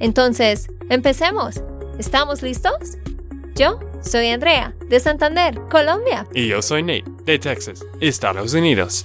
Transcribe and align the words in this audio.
Entonces, 0.00 0.68
empecemos. 0.90 1.62
¿Estamos 1.98 2.42
listos? 2.42 2.98
Yo 3.54 3.78
soy 4.02 4.28
Andrea, 4.28 4.74
de 4.88 4.98
Santander, 4.98 5.60
Colombia. 5.70 6.26
Y 6.34 6.48
yo 6.48 6.60
soy 6.60 6.82
Nate, 6.82 7.04
de 7.24 7.38
Texas, 7.38 7.84
Estados 8.00 8.52
Unidos. 8.54 9.04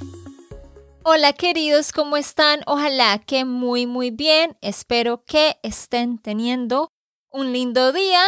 Hola 1.04 1.34
queridos, 1.34 1.92
¿cómo 1.92 2.18
están? 2.18 2.62
Ojalá 2.66 3.20
que 3.20 3.46
muy 3.46 3.86
muy 3.86 4.12
bien. 4.12 4.58
Espero 4.62 5.24
que 5.24 5.58
estén 5.64 6.18
teniendo 6.18 6.92
un 7.32 7.54
lindo 7.54 7.94
día. 7.94 8.22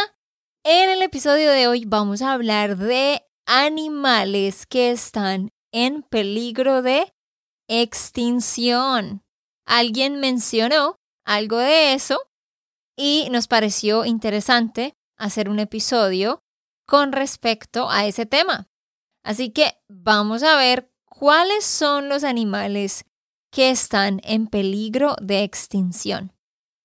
En 0.64 0.90
el 0.90 1.02
episodio 1.02 1.50
de 1.50 1.66
hoy 1.66 1.84
vamos 1.84 2.22
a 2.22 2.32
hablar 2.32 2.76
de 2.76 3.22
animales 3.46 4.66
que 4.66 4.90
están 4.90 5.50
en 5.72 6.02
peligro 6.02 6.82
de 6.82 7.12
extinción. 7.68 9.22
Alguien 9.66 10.20
mencionó 10.20 10.96
algo 11.24 11.58
de 11.58 11.94
eso 11.94 12.20
y 12.96 13.28
nos 13.30 13.48
pareció 13.48 14.04
interesante 14.04 14.94
hacer 15.16 15.48
un 15.48 15.58
episodio 15.58 16.42
con 16.86 17.12
respecto 17.12 17.90
a 17.90 18.06
ese 18.06 18.26
tema. 18.26 18.68
Así 19.24 19.50
que 19.50 19.78
vamos 19.88 20.42
a 20.42 20.56
ver 20.56 20.90
cuáles 21.04 21.64
son 21.64 22.08
los 22.08 22.24
animales 22.24 23.04
que 23.52 23.70
están 23.70 24.20
en 24.24 24.46
peligro 24.46 25.14
de 25.22 25.44
extinción. 25.44 26.32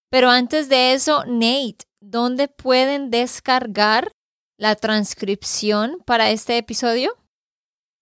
Pero 0.10 0.30
antes 0.30 0.70
de 0.70 0.94
eso, 0.94 1.26
Nate, 1.26 1.80
¿dónde 2.00 2.48
pueden 2.48 3.10
descargar 3.10 4.12
la 4.58 4.76
transcripción 4.76 5.98
para 6.06 6.30
este 6.30 6.58
episodio? 6.58 7.12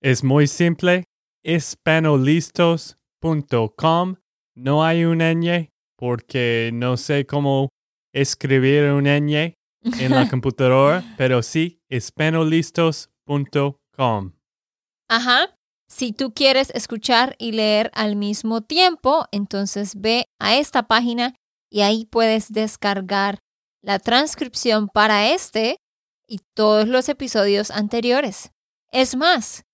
Es 0.01 0.23
muy 0.23 0.47
simple, 0.47 1.05
espanolistos.com. 1.43 4.15
No 4.55 4.83
hay 4.83 5.05
un 5.05 5.19
ñ 5.19 5.69
porque 5.97 6.71
no 6.73 6.97
sé 6.97 7.25
cómo 7.25 7.69
escribir 8.15 8.85
un 8.85 9.03
ñ 9.03 9.55
en 9.99 10.11
la 10.11 10.27
computadora, 10.33 11.03
pero 11.17 11.43
sí, 11.43 11.81
espanolistos.com. 11.89 14.31
Ajá. 15.07 15.55
Si 15.87 16.13
tú 16.13 16.33
quieres 16.33 16.71
escuchar 16.73 17.35
y 17.37 17.51
leer 17.51 17.91
al 17.93 18.15
mismo 18.15 18.61
tiempo, 18.61 19.27
entonces 19.31 20.01
ve 20.01 20.25
a 20.39 20.55
esta 20.55 20.87
página 20.87 21.35
y 21.69 21.81
ahí 21.81 22.05
puedes 22.05 22.51
descargar 22.51 23.37
la 23.83 23.99
transcripción 23.99 24.87
para 24.87 25.29
este 25.29 25.77
y 26.27 26.39
todos 26.55 26.87
los 26.87 27.07
episodios 27.07 27.69
anteriores. 27.69 28.49
Es 28.91 29.15
más, 29.15 29.65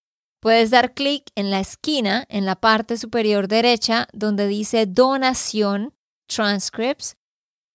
puedes 0.42 0.70
dar 0.70 0.94
clic 0.94 1.24
en 1.36 1.50
la 1.50 1.62
esquina 1.62 2.26
en 2.28 2.46
la 2.46 2.56
parte 2.56 2.98
superior 2.98 3.48
derecha 3.48 4.10
donde 4.12 4.48
dice 4.48 4.86
donación 4.86 5.94
transcripts 6.28 7.16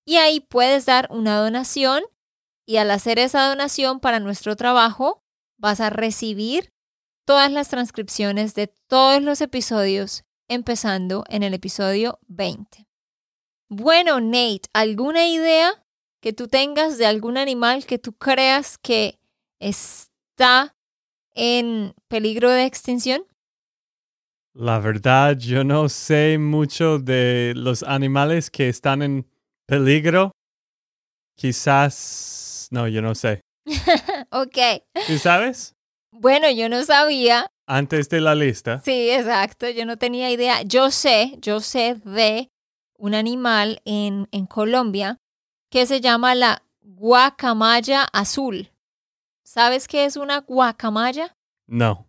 y 0.06 0.16
ahí 0.16 0.40
puedes 0.40 0.86
dar 0.86 1.08
una 1.10 1.38
donación 1.38 2.02
y 2.64 2.78
al 2.78 2.90
hacer 2.90 3.18
esa 3.18 3.46
donación 3.48 4.00
para 4.00 4.20
nuestro 4.20 4.56
trabajo 4.56 5.22
vas 5.58 5.80
a 5.80 5.90
recibir 5.90 6.72
todas 7.26 7.50
las 7.50 7.68
transcripciones 7.68 8.54
de 8.54 8.68
todos 8.86 9.20
los 9.22 9.40
episodios 9.40 10.24
empezando 10.48 11.24
en 11.28 11.42
el 11.42 11.54
episodio 11.54 12.20
20. 12.28 12.86
Bueno, 13.68 14.20
Nate, 14.20 14.62
¿alguna 14.72 15.26
idea 15.26 15.84
que 16.20 16.32
tú 16.32 16.46
tengas 16.46 16.98
de 16.98 17.06
algún 17.06 17.36
animal 17.36 17.84
que 17.84 17.98
tú 17.98 18.12
creas 18.12 18.78
que 18.78 19.18
está 19.58 20.76
en 21.34 21.94
peligro 22.06 22.50
de 22.50 22.64
extinción? 22.64 23.24
La 24.54 24.78
verdad, 24.78 25.36
yo 25.36 25.64
no 25.64 25.88
sé 25.88 26.38
mucho 26.38 26.98
de 27.00 27.54
los 27.56 27.82
animales 27.82 28.50
que 28.50 28.68
están 28.68 29.02
en 29.02 29.26
peligro. 29.66 30.32
Quizás, 31.36 32.68
no, 32.70 32.88
yo 32.88 33.02
no 33.02 33.14
sé. 33.14 33.40
ok. 34.30 34.58
¿Tú 35.06 35.18
sabes? 35.18 35.74
Bueno, 36.12 36.50
yo 36.50 36.68
no 36.68 36.82
sabía. 36.84 37.48
Antes 37.66 38.08
de 38.08 38.20
la 38.20 38.34
lista. 38.34 38.80
Sí, 38.84 39.10
exacto, 39.10 39.68
yo 39.68 39.84
no 39.84 39.98
tenía 39.98 40.30
idea. 40.30 40.62
Yo 40.62 40.90
sé, 40.90 41.36
yo 41.40 41.60
sé 41.60 41.96
de 42.04 42.48
un 42.96 43.14
animal 43.14 43.82
en, 43.84 44.28
en 44.30 44.46
Colombia 44.46 45.18
que 45.70 45.84
se 45.84 46.00
llama 46.00 46.34
la 46.34 46.62
guacamaya 46.80 48.04
azul. 48.12 48.70
¿Sabes 49.44 49.88
qué 49.88 50.04
es 50.04 50.16
una 50.16 50.40
guacamaya? 50.40 51.34
No. 51.66 52.08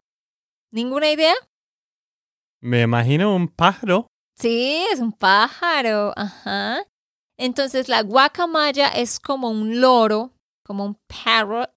¿Ninguna 0.71 1.09
idea? 1.11 1.33
Me 2.61 2.81
imagino 2.83 3.35
un 3.35 3.47
pájaro. 3.47 4.07
Sí, 4.37 4.85
es 4.91 4.99
un 4.99 5.11
pájaro. 5.11 6.13
Ajá. 6.15 6.83
Entonces 7.37 7.87
la 7.87 8.01
guacamaya 8.01 8.89
es 8.89 9.19
como 9.19 9.49
un 9.49 9.79
loro, 9.79 10.33
como 10.63 10.85
un 10.85 10.97
parrot, 11.07 11.71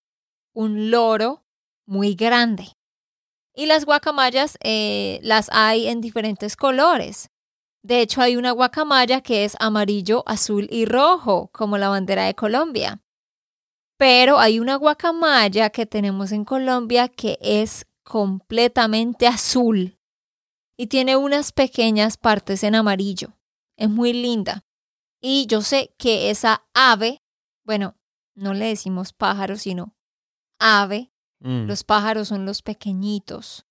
un 0.55 0.91
loro 0.91 1.45
muy 1.87 2.15
grande. 2.15 2.69
Y 3.55 3.67
las 3.67 3.85
guacamayas 3.85 4.57
eh, 4.63 5.21
las 5.23 5.51
hay 5.53 5.89
en 5.89 6.01
diferentes 6.01 6.57
colores. 6.57 7.31
De 7.83 8.01
hecho, 8.01 8.21
hay 8.21 8.37
una 8.37 8.53
guacamaya 8.53 9.23
que 9.23 9.45
es 9.45 9.57
amarillo, 9.59 10.23
azul 10.27 10.69
y 10.71 10.85
rojo, 10.85 11.51
como 11.53 11.79
la 11.79 11.89
bandera 11.89 12.25
de 12.27 12.35
Colombia. 12.35 13.01
Pero 13.97 14.39
hay 14.39 14.61
una 14.61 14.77
guacamaya 14.77 15.71
que 15.71 15.87
tenemos 15.87 16.33
en 16.33 16.45
Colombia 16.45 17.09
que 17.09 17.39
es 17.41 17.87
completamente 18.03 19.27
azul 19.27 19.99
y 20.77 20.87
tiene 20.87 21.17
unas 21.17 21.53
pequeñas 21.53 22.17
partes 22.17 22.65
en 22.65 22.75
amarillo. 22.75 23.35
Es 23.77 23.91
muy 23.91 24.13
linda. 24.13 24.65
Y 25.21 25.47
yo 25.47 25.63
sé 25.63 25.95
que 25.99 26.31
esa 26.31 26.65
ave, 26.75 27.23
bueno, 27.65 27.97
no 28.35 28.55
le 28.55 28.67
decimos 28.67 29.13
pájaro, 29.13 29.57
sino 29.57 29.95
ave. 30.59 31.13
Mm. 31.41 31.67
Los 31.67 31.85
pájaros 31.85 32.29
son 32.29 32.47
los 32.47 32.63
pequeñitos. 32.63 33.67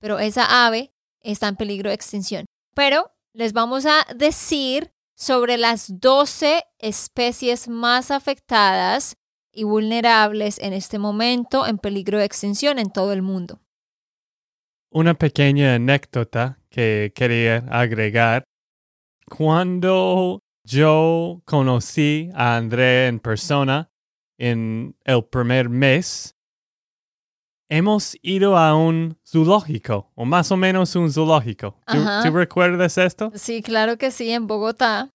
Pero 0.00 0.18
esa 0.18 0.66
ave 0.66 0.92
está 1.20 1.48
en 1.48 1.56
peligro 1.56 1.88
de 1.88 1.94
extinción. 1.94 2.44
Pero 2.74 3.12
les 3.32 3.52
vamos 3.52 3.86
a 3.86 4.06
decir 4.14 4.92
sobre 5.16 5.56
las 5.56 6.00
12 6.00 6.64
especies 6.78 7.68
más 7.68 8.10
afectadas 8.10 9.16
y 9.52 9.64
vulnerables 9.64 10.58
en 10.58 10.72
este 10.72 10.98
momento 10.98 11.66
en 11.66 11.78
peligro 11.78 12.18
de 12.18 12.24
extinción 12.24 12.78
en 12.78 12.90
todo 12.90 13.12
el 13.12 13.22
mundo. 13.22 13.60
Una 14.90 15.14
pequeña 15.14 15.74
anécdota 15.74 16.58
que 16.68 17.12
quería 17.14 17.58
agregar. 17.70 18.44
Cuando 19.26 20.42
yo 20.64 21.42
conocí 21.44 22.30
a 22.34 22.56
André 22.56 23.08
en 23.08 23.18
persona 23.18 23.90
en 24.38 24.96
el 25.04 25.24
primer 25.24 25.68
mes, 25.68 26.36
hemos 27.68 28.16
ido 28.22 28.56
a 28.56 28.74
un 28.74 29.18
zoológico, 29.26 30.10
o 30.14 30.24
más 30.24 30.50
o 30.50 30.56
menos 30.56 30.96
un 30.96 31.12
zoológico. 31.12 31.78
¿Tú, 31.86 31.98
tú 32.22 32.30
recuerdas 32.32 32.98
esto? 32.98 33.30
Sí, 33.34 33.62
claro 33.62 33.96
que 33.98 34.10
sí, 34.10 34.30
en 34.30 34.46
Bogotá. 34.46 35.10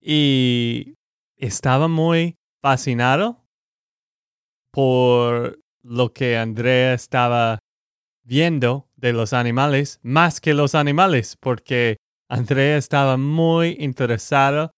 Y 0.00 0.94
estaba 1.36 1.88
muy 1.88 2.36
fascinado 2.60 3.44
por 4.72 5.60
lo 5.82 6.12
que 6.12 6.38
Andrea 6.38 6.94
estaba 6.94 7.58
viendo 8.24 8.88
de 8.96 9.12
los 9.12 9.32
animales, 9.32 10.00
más 10.02 10.40
que 10.40 10.54
los 10.54 10.74
animales, 10.74 11.36
porque 11.38 11.96
Andrea 12.28 12.78
estaba 12.78 13.16
muy 13.16 13.76
interesado 13.78 14.70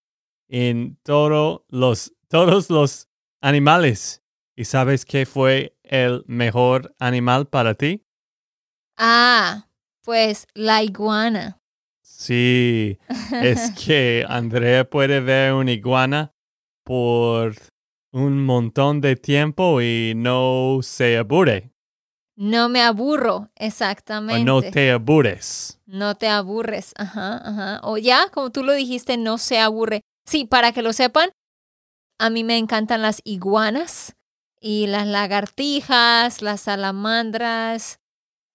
en 0.49 0.97
todo 1.03 1.65
los, 1.69 2.13
todos 2.29 2.71
los 2.71 3.09
animales. 3.41 4.23
¿Y 4.57 4.65
sabes 4.67 5.05
qué 5.05 5.27
fue 5.27 5.77
el 5.83 6.25
mejor 6.27 6.95
animal 6.99 7.47
para 7.47 7.75
ti? 7.75 8.07
Ah, 8.97 9.69
pues 10.03 10.47
la 10.55 10.83
iguana. 10.83 11.61
Sí, 12.03 12.99
es 13.43 13.71
que 13.87 14.25
Andrea 14.29 14.89
puede 14.89 15.21
ver 15.21 15.55
una 15.55 15.73
iguana 15.73 16.33
por 16.85 17.55
un 18.13 18.45
montón 18.45 19.01
de 19.01 19.17
tiempo 19.17 19.81
y 19.81 20.13
no 20.15 20.79
se 20.83 21.19
aburre. 21.19 21.73
No 22.37 22.69
me 22.69 22.83
aburro, 22.83 23.37
O 23.37 23.49
exactamente. 23.57 24.45
no 24.45 24.61
te 24.61 24.91
aburres. 24.91 25.81
No 25.87 26.17
te 26.17 26.29
aburres, 26.29 26.93
ajá, 26.97 27.37
ajá. 27.37 27.81
O 27.85 27.97
ya, 27.97 28.29
como 28.31 28.51
tú 28.51 28.63
lo 28.65 28.73
dijiste, 28.73 29.17
no 29.17 29.39
se 29.39 29.59
aburre. 29.59 30.01
Sí, 30.25 30.45
para 30.45 30.73
que 30.73 30.83
lo 30.83 30.93
sepan, 30.93 31.31
a 32.19 32.31
mí 32.31 32.45
me 32.45 32.59
encantan 32.59 33.03
las 33.03 33.21
iguanas 33.25 34.15
y 34.61 34.87
las 34.87 35.07
lagartijas, 35.07 36.41
las 36.43 36.63
salamandras, 36.63 38.01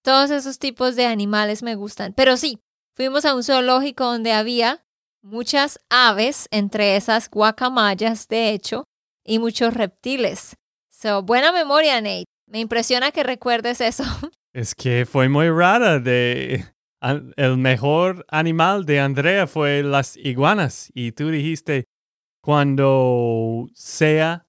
todos 0.02 0.32
esos 0.32 0.60
tipos 0.60 0.96
de 0.96 1.06
animales 1.06 1.62
me 1.62 1.76
gustan. 1.76 2.14
Pero 2.14 2.38
sí, 2.38 2.60
fuimos 2.96 3.26
a 3.26 3.36
un 3.36 3.44
zoológico 3.44 4.06
donde 4.06 4.34
había 4.34 4.84
muchas 5.22 5.80
aves, 5.90 6.48
entre 6.52 6.96
esas 6.96 7.30
guacamayas, 7.30 8.28
de 8.28 8.52
hecho, 8.52 8.86
y 9.24 9.40
muchos 9.40 9.74
reptiles. 9.74 10.56
So, 10.90 11.22
buena 11.24 11.52
memoria, 11.52 12.02
Nate. 12.02 12.26
Me 12.48 12.60
impresiona 12.60 13.12
que 13.12 13.24
recuerdes 13.24 13.82
eso. 13.82 14.04
Es 14.52 14.74
que 14.74 15.06
fue 15.06 15.30
muy 15.30 15.48
rara 15.48 16.00
de 16.00 16.66
el 17.02 17.58
mejor 17.58 18.26
animal 18.30 18.86
de 18.86 19.00
Andrea 19.00 19.48
fue 19.48 19.84
las 19.84 20.18
iguanas 20.18 20.92
y 20.94 21.12
tú 21.14 21.30
dijiste 21.30 21.86
cuando 22.42 23.68
sea 23.74 24.46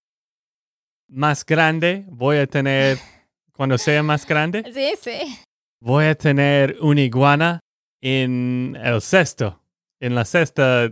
más 1.09 1.45
grande 1.45 2.05
voy 2.09 2.39
a 2.39 2.47
tener 2.47 2.99
cuando 3.53 3.79
sea 3.79 4.03
más 4.03 4.27
grande 4.27 4.65
Sí, 4.73 4.95
sí. 5.01 5.39
voy 5.81 6.07
a 6.07 6.15
tener 6.15 6.77
una 6.81 7.01
iguana 7.03 7.61
en 8.03 8.77
el 8.83 9.03
cesto, 9.03 9.63
en 10.01 10.15
la 10.15 10.25
cesta 10.25 10.91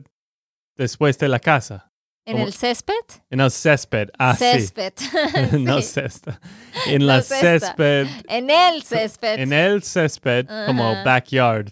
después 0.76 1.18
de 1.18 1.28
la 1.28 1.40
casa. 1.40 1.87
¿En 2.28 2.34
Como- 2.34 2.46
el 2.46 2.52
césped? 2.52 2.92
En 3.30 3.40
el 3.40 3.50
césped. 3.50 4.10
Ah, 4.18 4.36
sí. 4.36 4.44
césped. 4.44 4.92
no 5.58 5.80
Sí. 5.80 5.88
cesta. 5.94 6.38
En 6.86 7.06
la 7.06 7.16
No 7.16 7.22
césped. 7.22 8.06
En 8.28 8.50
el 8.50 8.82
césped. 8.82 9.38
En 9.40 9.52
el 9.54 9.82
césped, 9.82 10.46
como 10.66 10.90
Ajá. 10.90 11.04
backyard, 11.04 11.70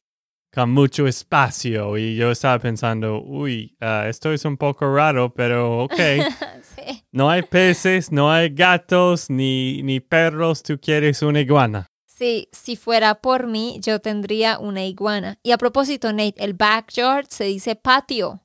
con 0.54 0.70
mucho 0.70 1.06
espacio. 1.06 1.98
Y 1.98 2.16
yo 2.16 2.30
estaba 2.30 2.58
pensando, 2.58 3.20
uy, 3.22 3.76
ah, 3.82 4.06
esto 4.08 4.32
es 4.32 4.46
un 4.46 4.56
poco 4.56 4.94
raro, 4.94 5.34
pero 5.34 5.82
ok. 5.84 5.92
sí. 6.76 7.04
No 7.12 7.28
hay 7.28 7.42
peces, 7.42 8.10
no 8.10 8.32
hay 8.32 8.48
gatos, 8.48 9.28
ni, 9.28 9.82
ni 9.82 10.00
perros. 10.00 10.62
Tú 10.62 10.78
quieres 10.80 11.20
una 11.20 11.40
iguana. 11.40 11.86
Sí, 12.06 12.48
si 12.50 12.76
fuera 12.76 13.16
por 13.16 13.46
mí, 13.46 13.78
yo 13.82 14.00
tendría 14.00 14.58
una 14.58 14.86
iguana. 14.86 15.38
Y 15.42 15.52
a 15.52 15.58
propósito, 15.58 16.14
Nate, 16.14 16.42
el 16.42 16.54
backyard 16.54 17.26
se 17.28 17.44
dice 17.44 17.76
patio. 17.76 18.40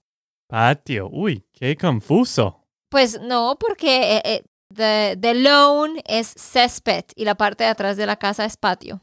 Patio. 0.52 1.08
Uy, 1.10 1.48
qué 1.54 1.78
confuso. 1.78 2.68
Pues 2.90 3.22
no, 3.22 3.56
porque 3.58 4.18
eh, 4.18 4.22
eh, 4.26 4.44
the, 4.76 5.18
the 5.18 5.34
lawn 5.34 6.02
es 6.04 6.28
césped 6.28 7.06
y 7.16 7.24
la 7.24 7.36
parte 7.36 7.64
de 7.64 7.70
atrás 7.70 7.96
de 7.96 8.06
la 8.06 8.18
casa 8.18 8.44
es 8.44 8.58
patio. 8.58 9.02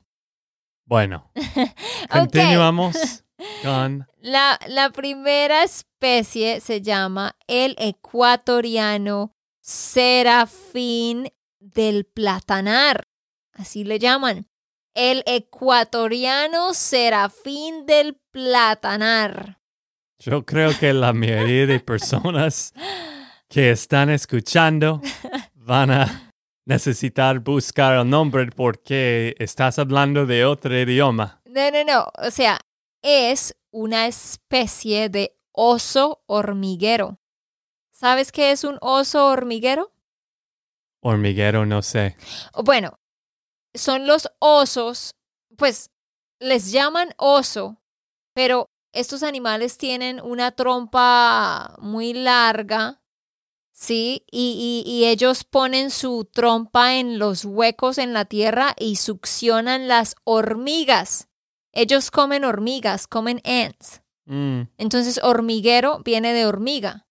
Bueno, 0.85 1.33
continuamos 2.11 3.25
con 3.63 4.07
La, 4.19 4.59
la 4.69 4.91
primera 4.91 5.63
especie 5.63 6.61
se 6.61 6.83
llama 6.83 7.35
el 7.47 7.77
ecuatoriano 7.79 9.35
serafín 9.63 11.33
del 11.61 12.05
platanar. 12.05 13.09
Así 13.55 13.85
le 13.85 13.99
llaman. 13.99 14.51
El 14.93 15.23
ecuatoriano 15.25 16.75
serafín 16.75 17.87
del 17.87 18.21
platanar. 18.33 19.58
Yo 20.21 20.45
creo 20.45 20.77
que 20.77 20.93
la 20.93 21.13
mayoría 21.13 21.67
de 21.67 21.79
personas 21.79 22.73
que 23.49 23.71
están 23.71 24.11
escuchando 24.11 25.01
van 25.55 25.93
a 25.93 26.33
necesitar 26.67 27.39
buscar 27.39 27.97
el 27.97 28.11
nombre 28.11 28.51
porque 28.51 29.37
estás 29.39 29.79
hablando 29.79 30.27
de 30.27 30.45
otro 30.45 30.77
idioma. 30.77 31.41
No, 31.45 31.71
no, 31.71 31.85
no. 31.85 32.13
O 32.19 32.33
sea, 32.33 32.59
es 33.01 33.55
una 33.71 34.09
especie 34.09 35.09
de 35.09 35.39
oso 35.53 36.25
hormiguero. 36.27 37.21
¿Sabes 37.93 38.33
qué 38.33 38.51
es 38.51 38.65
un 38.65 38.77
oso 38.81 39.29
hormiguero? 39.29 39.93
Hormiguero, 41.01 41.65
no 41.65 41.81
sé. 41.81 42.17
Bueno, 42.65 42.99
son 43.73 44.09
los 44.09 44.29
osos, 44.41 45.15
pues 45.57 45.93
les 46.41 46.73
llaman 46.73 47.15
oso, 47.19 47.81
pero 48.35 48.69
estos 48.99 49.23
animales 49.23 49.79
tienen 49.79 50.21
una 50.21 50.53
trompa 50.53 51.75
muy 51.81 52.13
larga, 52.15 53.01
¿sí? 53.73 54.25
Y, 54.31 54.85
y- 54.87 54.91
y 54.91 55.07
ellos 55.07 55.45
ponen 55.45 55.91
su 55.91 56.25
trompa 56.33 56.95
en 56.97 57.19
los 57.19 57.45
huecos 57.45 57.99
en 57.99 58.13
la 58.13 58.25
tierra 58.25 58.75
y 58.79 58.97
succionan 58.97 59.89
las 59.89 60.15
hormigas. 60.25 61.29
Ellos 61.73 62.11
comen 62.11 62.45
hormigas, 62.45 63.07
comen 63.07 63.41
ants. 63.45 64.03
Mm, 64.27 64.63
Entonces, 64.79 65.21
hormiguero 65.23 66.01
viene 66.05 66.33
de 66.33 66.45
hormiga. 66.47 67.07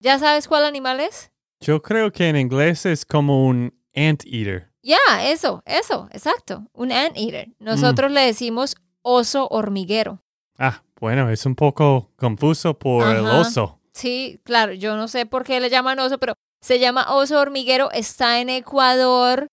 ¿Ya 0.00 0.18
sabes 0.18 0.46
cuál 0.48 0.64
animal 0.64 1.00
es? 1.00 1.30
yo 1.60 1.80
creo 1.80 2.12
que 2.12 2.28
en 2.28 2.36
inglés 2.36 2.84
es 2.84 3.06
como 3.06 3.46
un 3.46 3.72
anteater. 3.94 4.70
Ya, 4.82 4.98
eso, 5.22 5.62
eso, 5.64 6.08
exacto. 6.12 6.68
Un 6.74 6.92
anteater. 6.92 7.54
Nosotros 7.58 8.10
le 8.12 8.20
decimos 8.20 8.76
oso 9.00 9.48
hormiguero. 9.50 10.22
Ah, 10.58 10.83
bueno, 11.00 11.30
es 11.30 11.46
un 11.46 11.54
poco 11.54 12.10
confuso 12.16 12.78
por 12.78 13.06
el 13.06 13.26
oso. 13.26 13.80
Sí, 13.92 14.40
claro, 14.44 14.72
yo 14.72 14.96
no 14.96 15.08
sé 15.08 15.26
por 15.26 15.44
qué 15.44 15.60
le 15.60 15.70
llaman 15.70 15.98
oso, 15.98 16.18
pero 16.18 16.34
se 16.60 16.78
llama 16.78 17.14
oso 17.14 17.38
hormiguero, 17.38 17.90
está 17.92 18.40
en 18.40 18.48
Ecuador 18.48 19.48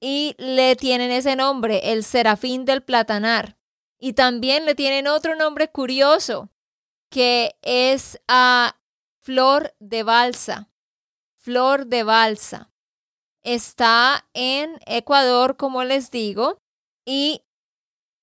y 0.00 0.34
le 0.38 0.76
tienen 0.76 1.10
ese 1.10 1.36
nombre, 1.36 1.92
el 1.92 2.04
serafín 2.04 2.64
del 2.64 2.82
platanar. 2.82 3.56
Y 3.98 4.12
también 4.14 4.66
le 4.66 4.74
tienen 4.74 5.06
otro 5.06 5.36
nombre 5.36 5.68
curioso, 5.68 6.50
que 7.10 7.54
es 7.62 8.20
a 8.28 8.76
flor 9.20 9.74
de 9.78 10.02
balsa. 10.02 10.68
Flor 11.38 11.86
de 11.86 12.02
balsa. 12.02 12.70
Está 13.42 14.28
en 14.34 14.78
Ecuador, 14.86 15.56
como 15.56 15.84
les 15.84 16.10
digo, 16.10 16.58
y 17.06 17.42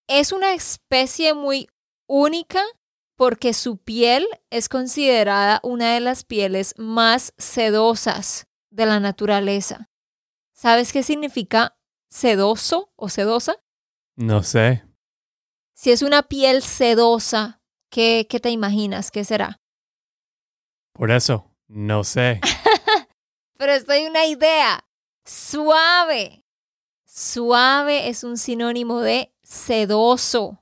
es 0.08 0.32
una 0.32 0.54
especie 0.54 1.34
muy 1.34 1.70
única 2.12 2.62
porque 3.16 3.54
su 3.54 3.78
piel 3.78 4.28
es 4.50 4.68
considerada 4.68 5.62
una 5.64 5.94
de 5.94 6.02
las 6.02 6.26
pieles 6.26 6.76
más 6.78 7.34
sedosas 7.38 8.48
de 8.70 8.86
la 8.86 9.00
naturaleza. 9.00 9.90
¿Sabes 10.54 10.92
qué 10.92 11.04
significa 11.04 11.78
sedoso 12.10 12.92
o 12.98 13.08
sedosa? 13.08 13.56
No 14.18 14.44
sé. 14.44 14.84
Si 15.74 15.92
es 15.92 16.02
una 16.02 16.24
piel 16.24 16.62
sedosa, 16.62 17.62
¿qué, 17.90 18.28
qué 18.30 18.42
te 18.42 18.50
imaginas? 18.50 19.10
¿Qué 19.10 19.24
será? 19.24 19.62
Por 20.92 21.12
eso, 21.12 21.50
no 21.70 22.04
sé. 22.04 22.42
Pero 23.58 23.72
estoy 23.72 24.06
una 24.06 24.26
idea. 24.26 24.86
Suave. 25.24 26.44
Suave 27.06 28.10
es 28.10 28.26
un 28.26 28.38
sinónimo 28.38 29.00
de 29.00 29.34
sedoso. 29.44 30.61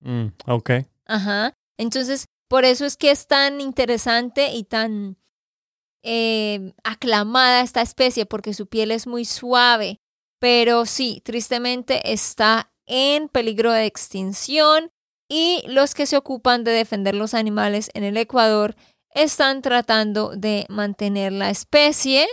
Mm, 0.00 0.28
ok. 0.46 0.70
Ajá. 1.06 1.54
Entonces, 1.76 2.26
por 2.48 2.64
eso 2.64 2.86
es 2.86 2.96
que 2.96 3.10
es 3.10 3.26
tan 3.26 3.60
interesante 3.60 4.52
y 4.52 4.64
tan 4.64 5.16
eh, 6.02 6.72
aclamada 6.84 7.60
esta 7.60 7.82
especie, 7.82 8.26
porque 8.26 8.54
su 8.54 8.66
piel 8.66 8.90
es 8.90 9.06
muy 9.06 9.24
suave. 9.24 10.00
Pero 10.38 10.86
sí, 10.86 11.20
tristemente 11.24 12.12
está 12.12 12.72
en 12.86 13.28
peligro 13.28 13.72
de 13.72 13.86
extinción 13.86 14.90
y 15.28 15.62
los 15.66 15.94
que 15.94 16.06
se 16.06 16.16
ocupan 16.16 16.64
de 16.64 16.70
defender 16.70 17.14
los 17.14 17.34
animales 17.34 17.90
en 17.94 18.04
el 18.04 18.16
Ecuador 18.16 18.76
están 19.10 19.62
tratando 19.62 20.30
de 20.36 20.64
mantener 20.68 21.32
la 21.32 21.50
especie 21.50 22.26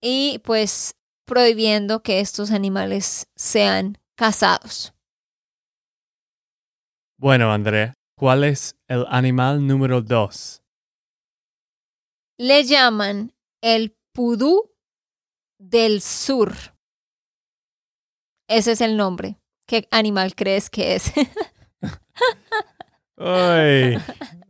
y 0.00 0.40
pues 0.44 0.96
prohibiendo 1.24 2.02
que 2.02 2.20
estos 2.20 2.50
animales 2.50 3.28
sean 3.34 3.98
cazados. 4.16 4.93
Bueno, 7.24 7.50
Andrea, 7.50 7.94
¿cuál 8.18 8.44
es 8.44 8.76
el 8.86 9.06
animal 9.08 9.66
número 9.66 10.02
dos? 10.02 10.60
le 12.36 12.64
llaman 12.64 13.32
el 13.62 13.96
pudú 14.12 14.70
del 15.58 16.02
sur. 16.02 16.52
Ese 18.46 18.72
es 18.72 18.82
el 18.82 18.98
nombre. 18.98 19.38
¿Qué 19.66 19.88
animal 19.90 20.34
crees 20.34 20.68
que 20.68 20.96
es? 20.96 21.14
Uy, 23.16 23.98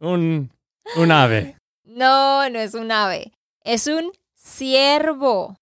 un, 0.00 0.50
un 0.96 1.12
ave. 1.12 1.56
no, 1.84 2.50
no 2.50 2.58
es 2.58 2.74
un 2.74 2.90
ave. 2.90 3.30
Es 3.62 3.86
un 3.86 4.10
ciervo. 4.34 5.54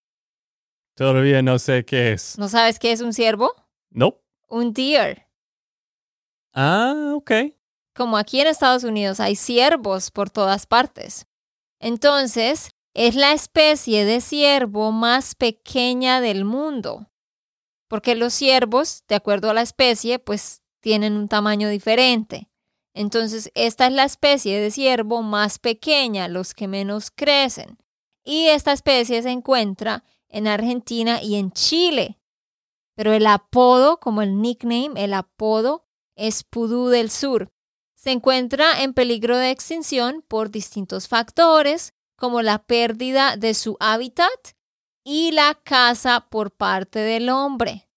Todavía 0.96 1.42
no 1.42 1.58
sé 1.58 1.84
qué 1.84 2.12
es. 2.14 2.38
¿No 2.38 2.48
sabes 2.48 2.78
qué 2.78 2.90
es 2.90 3.02
un 3.02 3.12
ciervo? 3.12 3.52
Nope. 3.90 4.22
Un 4.48 4.72
deer. 4.72 5.21
Ah, 6.54 7.12
ok. 7.14 7.32
Como 7.94 8.16
aquí 8.16 8.40
en 8.40 8.46
Estados 8.46 8.84
Unidos 8.84 9.20
hay 9.20 9.36
ciervos 9.36 10.10
por 10.10 10.30
todas 10.30 10.66
partes. 10.66 11.26
Entonces, 11.80 12.70
es 12.94 13.14
la 13.14 13.32
especie 13.32 14.04
de 14.04 14.20
ciervo 14.20 14.92
más 14.92 15.34
pequeña 15.34 16.20
del 16.20 16.44
mundo. 16.44 17.10
Porque 17.88 18.14
los 18.14 18.32
ciervos, 18.32 19.04
de 19.08 19.14
acuerdo 19.14 19.50
a 19.50 19.54
la 19.54 19.62
especie, 19.62 20.18
pues 20.18 20.62
tienen 20.80 21.16
un 21.16 21.28
tamaño 21.28 21.68
diferente. 21.68 22.48
Entonces, 22.94 23.50
esta 23.54 23.86
es 23.86 23.92
la 23.92 24.04
especie 24.04 24.60
de 24.60 24.70
ciervo 24.70 25.22
más 25.22 25.58
pequeña, 25.58 26.28
los 26.28 26.54
que 26.54 26.68
menos 26.68 27.10
crecen. 27.10 27.78
Y 28.24 28.48
esta 28.48 28.72
especie 28.72 29.22
se 29.22 29.30
encuentra 29.30 30.04
en 30.28 30.46
Argentina 30.46 31.22
y 31.22 31.36
en 31.36 31.52
Chile. 31.52 32.18
Pero 32.94 33.12
el 33.12 33.26
apodo, 33.26 33.98
como 34.00 34.22
el 34.22 34.40
nickname, 34.40 34.92
el 34.96 35.14
apodo 35.14 35.86
es 36.16 36.44
pudú 36.44 36.88
del 36.88 37.10
sur. 37.10 37.50
Se 37.94 38.10
encuentra 38.10 38.82
en 38.82 38.94
peligro 38.94 39.36
de 39.36 39.50
extinción 39.50 40.24
por 40.26 40.50
distintos 40.50 41.08
factores, 41.08 41.92
como 42.16 42.42
la 42.42 42.62
pérdida 42.62 43.36
de 43.36 43.54
su 43.54 43.76
hábitat 43.80 44.30
y 45.04 45.32
la 45.32 45.54
caza 45.54 46.28
por 46.30 46.52
parte 46.52 47.00
del 47.00 47.28
hombre. 47.28 47.88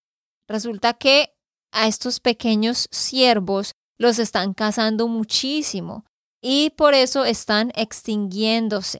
Resulta 0.48 0.93
que 0.93 1.36
a 1.72 1.88
estos 1.88 2.19
pequeños 2.19 2.88
ciervos 2.91 3.74
los 3.98 4.19
están 4.19 4.53
cazando 4.53 5.07
muchísimo 5.07 6.05
y 6.41 6.72
por 6.72 6.93
eso 6.93 7.25
están 7.25 7.72
extinguiéndose. 7.75 9.00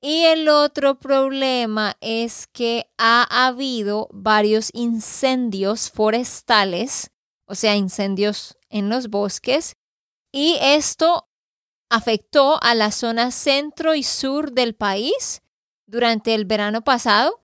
Y 0.00 0.24
el 0.24 0.48
otro 0.48 0.98
problema 1.00 1.96
es 2.00 2.46
que 2.46 2.88
ha 2.98 3.46
habido 3.46 4.08
varios 4.12 4.70
incendios 4.72 5.90
forestales, 5.90 7.10
o 7.48 7.54
sea, 7.54 7.74
incendios 7.74 8.56
en 8.68 8.88
los 8.88 9.08
bosques, 9.08 9.76
y 10.30 10.56
esto 10.60 11.28
afectó 11.90 12.62
a 12.62 12.74
la 12.74 12.92
zona 12.92 13.30
centro 13.30 13.94
y 13.94 14.02
sur 14.02 14.52
del 14.52 14.74
país 14.74 15.42
durante 15.86 16.34
el 16.34 16.44
verano 16.44 16.84
pasado 16.84 17.42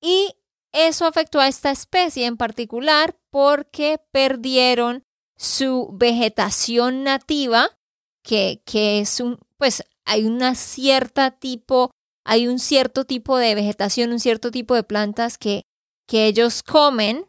y 0.00 0.36
eso 0.72 1.06
afectó 1.06 1.40
a 1.40 1.48
esta 1.48 1.70
especie 1.70 2.26
en 2.26 2.36
particular 2.36 3.18
porque 3.30 3.98
perdieron 4.12 5.04
su 5.36 5.88
vegetación 5.92 7.02
nativa, 7.02 7.78
que, 8.22 8.62
que 8.66 9.00
es 9.00 9.20
un, 9.20 9.38
pues 9.56 9.82
hay 10.04 10.26
una 10.26 10.54
cierta 10.54 11.30
tipo, 11.30 11.90
hay 12.24 12.46
un 12.46 12.58
cierto 12.58 13.04
tipo 13.04 13.38
de 13.38 13.54
vegetación, 13.54 14.12
un 14.12 14.20
cierto 14.20 14.50
tipo 14.50 14.74
de 14.74 14.82
plantas 14.82 15.38
que, 15.38 15.62
que 16.06 16.26
ellos 16.26 16.62
comen 16.62 17.26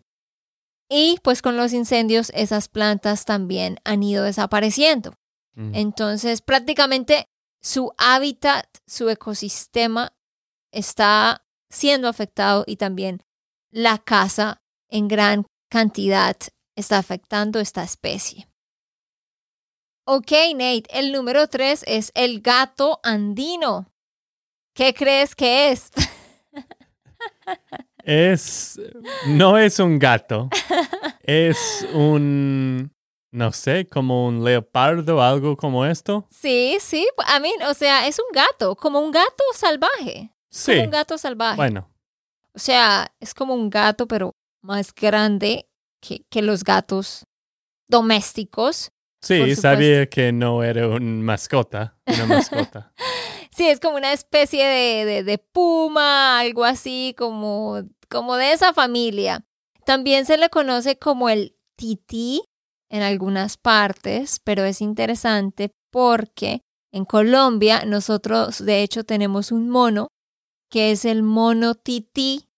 y 0.89 1.17
pues 1.23 1.41
con 1.41 1.57
los 1.57 1.73
incendios 1.73 2.31
esas 2.33 2.67
plantas 2.67 3.25
también 3.25 3.79
han 3.83 4.03
ido 4.03 4.23
desapareciendo. 4.23 5.13
Entonces 5.73 6.41
prácticamente 6.41 7.27
su 7.61 7.91
hábitat, 7.97 8.67
su 8.85 9.09
ecosistema 9.09 10.15
está 10.71 11.47
siendo 11.71 12.07
afectado 12.07 12.63
y 12.67 12.75
también 12.75 13.23
la 13.71 13.97
caza 13.97 14.61
en 14.87 15.07
gran 15.07 15.47
cantidad 15.69 16.37
está 16.75 16.99
afectando 16.99 17.59
esta 17.59 17.83
especie. 17.83 18.47
Ok, 20.05 20.31
Nate, 20.53 20.83
el 20.91 21.11
número 21.11 21.47
tres 21.47 21.83
es 21.87 22.11
el 22.13 22.41
gato 22.41 22.99
andino. 23.03 23.91
¿Qué 24.73 24.93
crees 24.93 25.35
que 25.35 25.71
es? 25.71 25.89
Es, 28.09 28.79
no 29.27 29.57
es 29.57 29.79
un 29.79 29.99
gato, 29.99 30.47
es 31.23 31.85
un, 31.93 32.89
no 33.31 33.51
sé, 33.51 33.85
como 33.85 34.27
un 34.27 34.45
leopardo, 34.45 35.21
algo 35.21 35.57
como 35.57 35.85
esto. 35.85 36.25
Sí, 36.31 36.77
sí, 36.79 37.05
a 37.27 37.41
mí, 37.41 37.51
o 37.69 37.73
sea, 37.73 38.07
es 38.07 38.17
un 38.19 38.33
gato, 38.33 38.77
como 38.77 39.01
un 39.01 39.11
gato 39.11 39.43
salvaje. 39.53 40.31
Sí. 40.49 40.71
Como 40.71 40.85
un 40.85 40.91
gato 40.91 41.17
salvaje. 41.17 41.57
Bueno, 41.57 41.89
O 42.53 42.59
sea, 42.59 43.11
es 43.19 43.33
como 43.33 43.53
un 43.53 43.69
gato, 43.69 44.07
pero 44.07 44.31
más 44.61 44.95
grande 44.95 45.67
que, 45.99 46.23
que 46.29 46.41
los 46.41 46.63
gatos 46.63 47.25
domésticos. 47.89 48.91
sí, 49.21 49.53
sabía 49.57 50.07
que 50.07 50.31
no 50.31 50.63
era 50.63 50.87
un 50.87 51.23
mascota, 51.23 51.97
una 52.05 52.25
mascota. 52.25 52.93
Sí, 53.53 53.67
es 53.67 53.81
como 53.81 53.97
una 53.97 54.13
especie 54.13 54.63
de, 54.65 55.03
de, 55.05 55.23
de 55.23 55.37
puma, 55.39 56.39
algo 56.39 56.63
así, 56.63 57.13
como, 57.17 57.81
como 58.09 58.35
de 58.35 58.53
esa 58.53 58.73
familia. 58.73 59.45
También 59.85 60.25
se 60.25 60.37
le 60.37 60.49
conoce 60.49 60.97
como 60.97 61.29
el 61.29 61.57
tití 61.75 62.43
en 62.89 63.01
algunas 63.03 63.57
partes, 63.57 64.39
pero 64.43 64.63
es 64.63 64.81
interesante 64.81 65.71
porque 65.91 66.61
en 66.91 67.05
Colombia 67.05 67.85
nosotros 67.85 68.63
de 68.63 68.83
hecho 68.83 69.03
tenemos 69.03 69.51
un 69.51 69.69
mono 69.69 70.07
que 70.69 70.91
es 70.91 71.05
el 71.05 71.23
mono 71.23 71.75
tití. 71.75 72.49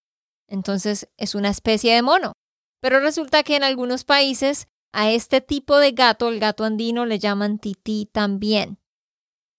Entonces 0.48 1.10
es 1.18 1.36
una 1.36 1.50
especie 1.50 1.94
de 1.94 2.02
mono. 2.02 2.34
Pero 2.82 3.00
resulta 3.00 3.44
que 3.44 3.56
en 3.56 3.64
algunos 3.64 4.04
países 4.04 4.68
a 4.92 5.12
este 5.12 5.42
tipo 5.42 5.78
de 5.78 5.92
gato, 5.92 6.30
el 6.30 6.40
gato 6.40 6.64
andino, 6.64 7.06
le 7.06 7.20
llaman 7.20 7.60
tití 7.60 8.10
también. 8.12 8.80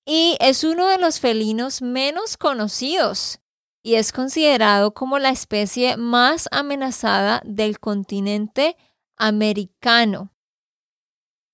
Y 0.05 0.37
es 0.41 0.65
uno 0.65 0.89
de 0.89 0.99
los 0.99 1.21
felinos 1.21 1.83
menos 1.83 2.37
conocidos 2.37 3.40
y 3.83 3.95
es 3.95 4.13
considerado 4.13 4.93
como 4.93 5.19
la 5.19 5.31
especie 5.31 5.97
más 5.97 6.49
amenazada 6.53 7.41
del 7.45 7.81
continente 7.81 8.77
americano. 9.17 10.33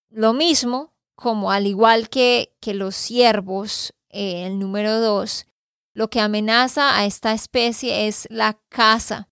Lo 0.09 0.33
mismo, 0.33 0.95
como 1.15 1.51
al 1.51 1.67
igual 1.67 2.09
que, 2.09 2.57
que 2.61 2.75
los 2.75 2.97
ciervos, 2.97 3.95
eh, 4.09 4.47
el 4.47 4.59
número 4.59 5.01
dos, 5.01 5.47
lo 5.93 6.09
que 6.11 6.21
amenaza 6.21 6.99
a 6.99 7.07
esta 7.07 7.33
especie 7.33 8.07
es 8.07 8.27
la 8.31 8.61
caza. 8.69 9.29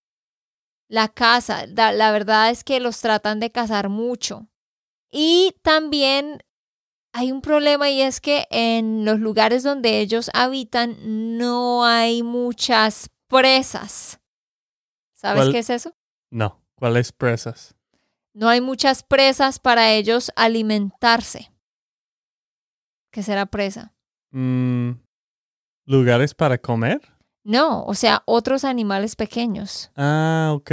La 0.88 1.08
caza, 1.08 1.66
la, 1.66 1.92
la 1.92 2.12
verdad 2.12 2.50
es 2.50 2.64
que 2.64 2.80
los 2.80 3.00
tratan 3.00 3.40
de 3.40 3.50
cazar 3.50 3.88
mucho. 3.88 4.48
Y 5.10 5.54
también 5.62 6.42
hay 7.14 7.30
un 7.30 7.40
problema 7.40 7.88
y 7.90 8.02
es 8.02 8.20
que 8.20 8.48
en 8.50 9.04
los 9.04 9.20
lugares 9.20 9.62
donde 9.62 10.00
ellos 10.00 10.30
habitan 10.34 10.96
no 11.38 11.84
hay 11.84 12.24
muchas 12.24 13.08
presas. 13.28 14.20
¿Sabes 15.14 15.44
¿Cuál? 15.44 15.52
qué 15.52 15.58
es 15.60 15.70
eso? 15.70 15.94
No, 16.30 16.60
¿cuáles 16.74 17.12
presas? 17.12 17.76
No 18.32 18.48
hay 18.48 18.60
muchas 18.60 19.04
presas 19.04 19.60
para 19.60 19.92
ellos 19.92 20.32
alimentarse. 20.34 21.52
¿Qué 23.12 23.22
será 23.22 23.46
presa? 23.46 23.94
Mm, 24.32 24.94
¿Lugares 25.86 26.34
para 26.34 26.58
comer? 26.58 27.00
No, 27.44 27.84
o 27.84 27.94
sea, 27.94 28.24
otros 28.26 28.64
animales 28.64 29.14
pequeños. 29.14 29.92
Ah, 29.94 30.50
ok. 30.52 30.72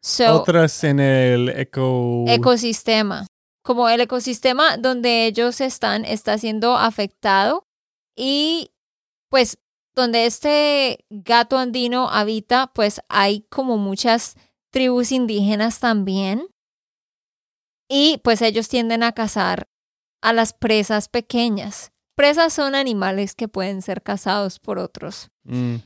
So, 0.00 0.40
Otras 0.40 0.82
en 0.84 1.00
el 1.00 1.50
eco... 1.50 2.24
ecosistema. 2.26 3.26
Como 3.68 3.90
el 3.90 4.00
ecosistema 4.00 4.78
donde 4.78 5.26
ellos 5.26 5.60
están 5.60 6.06
está 6.06 6.38
siendo 6.38 6.74
afectado 6.74 7.66
y 8.16 8.70
pues 9.28 9.58
donde 9.94 10.24
este 10.24 11.04
gato 11.10 11.58
andino 11.58 12.08
habita, 12.08 12.72
pues 12.72 13.02
hay 13.10 13.42
como 13.50 13.76
muchas 13.76 14.36
tribus 14.70 15.12
indígenas 15.12 15.80
también. 15.80 16.48
Y 17.90 18.22
pues 18.24 18.40
ellos 18.40 18.70
tienden 18.70 19.02
a 19.02 19.12
cazar 19.12 19.68
a 20.22 20.32
las 20.32 20.54
presas 20.54 21.10
pequeñas. 21.10 21.92
Presas 22.16 22.54
son 22.54 22.74
animales 22.74 23.34
que 23.34 23.48
pueden 23.48 23.82
ser 23.82 24.02
cazados 24.02 24.60
por 24.60 24.78
otros. 24.78 25.28
Mm, 25.44 25.76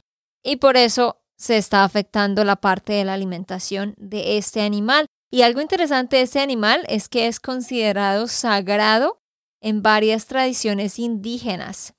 Y 0.44 0.56
por 0.58 0.76
eso 0.76 1.20
se 1.36 1.56
está 1.56 1.82
afectando 1.82 2.44
la 2.44 2.54
parte 2.54 2.92
de 2.92 3.04
la 3.04 3.14
alimentación 3.14 3.96
de 3.96 4.38
este 4.38 4.60
animal. 4.60 5.06
Y 5.32 5.42
algo 5.42 5.62
interesante 5.62 6.16
de 6.16 6.22
este 6.22 6.40
animal 6.40 6.84
es 6.88 7.08
que 7.08 7.26
es 7.26 7.40
considerado 7.40 8.28
sagrado 8.28 9.22
en 9.62 9.82
varias 9.82 10.26
tradiciones 10.26 10.98
indígenas. 10.98 11.94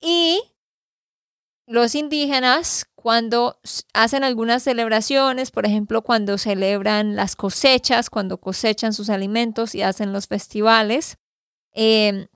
Y 0.00 0.40
los 1.66 1.94
indígenas, 1.94 2.86
cuando 2.94 3.60
hacen 3.92 4.24
algunas 4.24 4.62
celebraciones, 4.62 5.50
por 5.50 5.66
ejemplo, 5.66 6.02
cuando 6.02 6.38
celebran 6.38 7.16
las 7.16 7.36
cosechas, 7.36 8.08
cuando 8.08 8.40
cosechan 8.40 8.94
sus 8.94 9.10
alimentos 9.10 9.74
y 9.74 9.82
hacen 9.82 10.14
los 10.14 10.26
festivales, 10.26 11.18
em, 11.74 12.28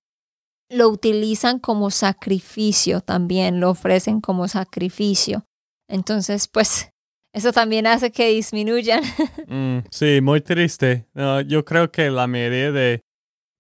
lo 0.69 0.91
utilizan 0.91 1.59
como 1.59 1.91
sacrificio 1.91 3.01
también, 3.01 3.61
lo 3.61 3.71
ofrecen 3.71 4.21
como 4.21 4.47
sacrificio. 4.47 5.47
Entonces, 5.89 6.49
pues, 6.49 6.92
eso 7.33 7.53
también 7.53 7.87
hace 7.87 8.13
que 8.13 8.29
disminuyan. 8.29 9.03
mm, 9.49 9.87
sí, 9.91 10.21
muy 10.21 10.41
triste. 10.41 11.07
No, 11.15 11.41
yo 11.41 11.65
creo 11.65 11.91
que 11.91 12.11
la 12.11 12.27
mayoría 12.27 12.73
de 12.73 13.01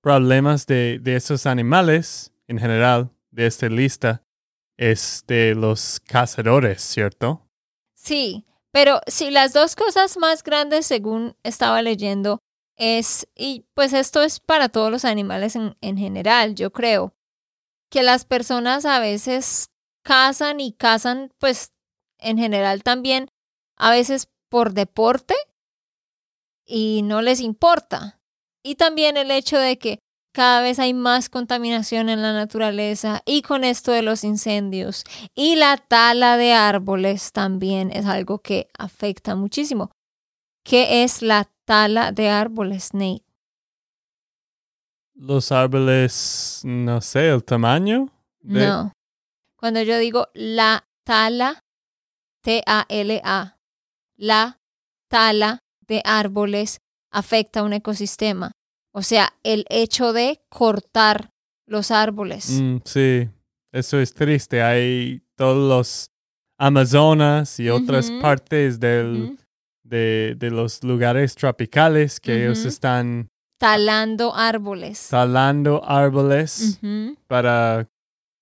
problemas 0.02 0.66
de, 0.66 0.98
de 1.00 1.16
esos 1.16 1.46
animales, 1.46 2.32
en 2.48 2.58
general, 2.58 3.10
de 3.30 3.46
esta 3.46 3.68
lista, 3.68 4.22
es 4.76 5.24
de 5.26 5.54
los 5.54 6.00
cazadores, 6.00 6.82
¿cierto? 6.82 7.48
Sí, 7.94 8.44
pero 8.72 9.00
sí, 9.06 9.30
las 9.30 9.52
dos 9.52 9.76
cosas 9.76 10.16
más 10.16 10.42
grandes, 10.42 10.86
según 10.86 11.36
estaba 11.42 11.82
leyendo, 11.82 12.40
es, 12.76 13.28
y 13.34 13.64
pues 13.74 13.92
esto 13.92 14.22
es 14.22 14.40
para 14.40 14.68
todos 14.68 14.90
los 14.90 15.04
animales 15.04 15.56
en, 15.56 15.76
en 15.80 15.96
general, 15.96 16.54
yo 16.54 16.72
creo, 16.72 17.14
que 17.90 18.02
las 18.02 18.24
personas 18.24 18.84
a 18.86 18.98
veces 18.98 19.70
cazan 20.02 20.60
y 20.60 20.72
cazan, 20.72 21.30
pues 21.38 21.70
en 22.18 22.38
general 22.38 22.82
también, 22.82 23.28
a 23.82 23.90
veces 23.90 24.28
por 24.48 24.72
deporte 24.72 25.34
y 26.66 27.02
no 27.02 27.20
les 27.22 27.40
importa. 27.40 28.20
Y 28.64 28.76
también 28.76 29.16
el 29.16 29.30
hecho 29.30 29.58
de 29.58 29.76
que 29.78 29.98
cada 30.34 30.62
vez 30.62 30.78
hay 30.78 30.94
más 30.94 31.28
contaminación 31.28 32.08
en 32.08 32.22
la 32.22 32.32
naturaleza 32.32 33.22
y 33.26 33.42
con 33.42 33.64
esto 33.64 33.92
de 33.92 34.02
los 34.02 34.24
incendios 34.24 35.04
y 35.34 35.56
la 35.56 35.76
tala 35.76 36.36
de 36.36 36.52
árboles 36.54 37.32
también 37.32 37.90
es 37.90 38.06
algo 38.06 38.38
que 38.38 38.68
afecta 38.78 39.34
muchísimo. 39.34 39.90
¿Qué 40.64 41.02
es 41.02 41.20
la 41.22 41.50
tala 41.66 42.12
de 42.12 42.30
árboles, 42.30 42.94
Nate? 42.94 43.24
Los 45.14 45.52
árboles, 45.52 46.62
no 46.64 47.00
sé, 47.00 47.28
el 47.28 47.44
tamaño. 47.44 48.08
de- 48.40 48.66
No. 48.66 48.92
Cuando 49.56 49.82
yo 49.82 49.98
digo 49.98 50.28
la 50.34 50.84
tala, 51.04 51.60
T-A-L-A, 52.42 53.56
la 54.22 54.60
tala 55.10 55.58
de 55.88 56.00
árboles 56.04 56.78
afecta 57.10 57.60
a 57.60 57.62
un 57.64 57.72
ecosistema. 57.72 58.52
O 58.94 59.02
sea, 59.02 59.32
el 59.42 59.64
hecho 59.68 60.12
de 60.12 60.40
cortar 60.48 61.30
los 61.66 61.90
árboles. 61.90 62.50
Mm, 62.50 62.76
sí, 62.84 63.28
eso 63.72 63.98
es 63.98 64.14
triste. 64.14 64.62
Hay 64.62 65.22
todos 65.36 65.68
los 65.68 66.08
Amazonas 66.58 67.58
y 67.58 67.68
otras 67.70 68.12
partes 68.20 68.78
del, 68.78 69.36
de, 69.82 70.36
de 70.38 70.50
los 70.50 70.84
lugares 70.84 71.34
tropicales 71.34 72.20
que 72.20 72.44
ellos 72.44 72.64
están 72.64 73.28
Talando 73.58 74.34
árboles. 74.34 75.08
talando 75.08 75.82
árboles 75.84 76.78
para, 77.26 77.88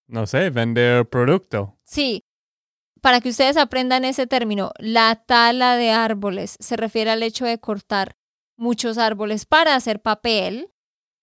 no 0.07 0.27
sé, 0.27 0.51
vender 0.51 1.09
producto. 1.09 1.79
Sí, 1.85 2.23
para 3.00 3.21
que 3.21 3.30
ustedes 3.30 3.57
aprendan 3.57 4.04
ese 4.04 4.26
término, 4.26 4.73
la 4.78 5.16
tala 5.16 5.76
de 5.76 5.90
árboles 5.90 6.57
se 6.61 6.76
refiere 6.76 7.11
al 7.11 7.23
hecho 7.23 7.45
de 7.45 7.59
cortar 7.59 8.16
muchos 8.57 8.99
árboles 8.99 9.47
para 9.47 9.75
hacer 9.75 10.00
papel 10.02 10.71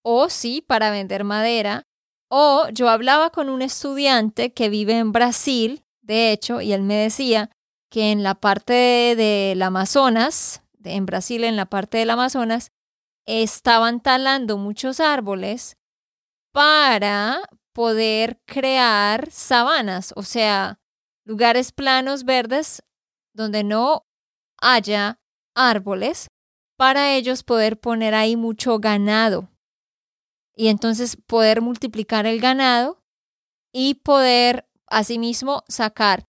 o 0.03 0.29
sí, 0.29 0.61
para 0.61 0.89
vender 0.89 1.23
madera. 1.23 1.83
O 2.29 2.67
yo 2.73 2.89
hablaba 2.89 3.29
con 3.29 3.49
un 3.49 3.61
estudiante 3.61 4.53
que 4.53 4.69
vive 4.69 4.97
en 4.97 5.11
Brasil, 5.11 5.85
de 6.01 6.31
hecho, 6.31 6.61
y 6.61 6.73
él 6.73 6.81
me 6.81 6.95
decía 6.95 7.49
que 7.89 8.11
en 8.11 8.23
la 8.23 8.35
parte 8.35 8.73
de- 8.73 9.15
del 9.15 9.61
Amazonas, 9.61 10.61
en 10.83 11.05
Brasil, 11.05 11.43
en 11.43 11.55
la 11.55 11.65
parte 11.65 11.97
del 11.99 12.09
Amazonas, 12.09 12.71
estaban 13.25 14.01
talando 14.01 14.57
muchos 14.57 14.99
árboles 14.99 15.77
para 16.53 17.41
poder 17.73 18.39
crear 18.45 19.29
sabanas, 19.31 20.13
o 20.15 20.23
sea, 20.23 20.79
lugares 21.27 21.73
planos 21.73 22.23
verdes 22.23 22.81
donde 23.33 23.63
no 23.63 24.05
haya 24.61 25.19
árboles, 25.53 26.27
para 26.77 27.13
ellos 27.15 27.43
poder 27.43 27.79
poner 27.79 28.15
ahí 28.15 28.35
mucho 28.35 28.79
ganado. 28.79 29.49
Y 30.55 30.69
entonces 30.69 31.17
poder 31.17 31.61
multiplicar 31.61 32.25
el 32.25 32.39
ganado 32.39 33.03
y 33.73 33.95
poder 33.95 34.67
asimismo 34.87 35.63
sacar 35.67 36.27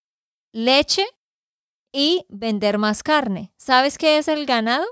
leche 0.52 1.06
y 1.92 2.26
vender 2.28 2.78
más 2.78 3.02
carne. 3.02 3.52
¿Sabes 3.56 3.98
qué 3.98 4.18
es 4.18 4.28
el 4.28 4.46
ganado? 4.46 4.86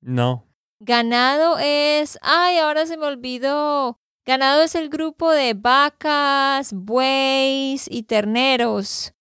No. 0.00 0.44
Ganado 0.80 1.58
es, 1.58 2.18
ay, 2.20 2.58
ahora 2.58 2.84
se 2.86 2.96
me 2.96 3.06
olvidó. 3.06 4.00
Ganado 4.26 4.62
es 4.62 4.74
el 4.74 4.88
grupo 4.88 5.30
de 5.30 5.54
vacas, 5.54 6.72
bueyes 6.72 7.86
y 7.88 8.02
terneros. 8.02 9.15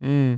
Mm, 0.00 0.34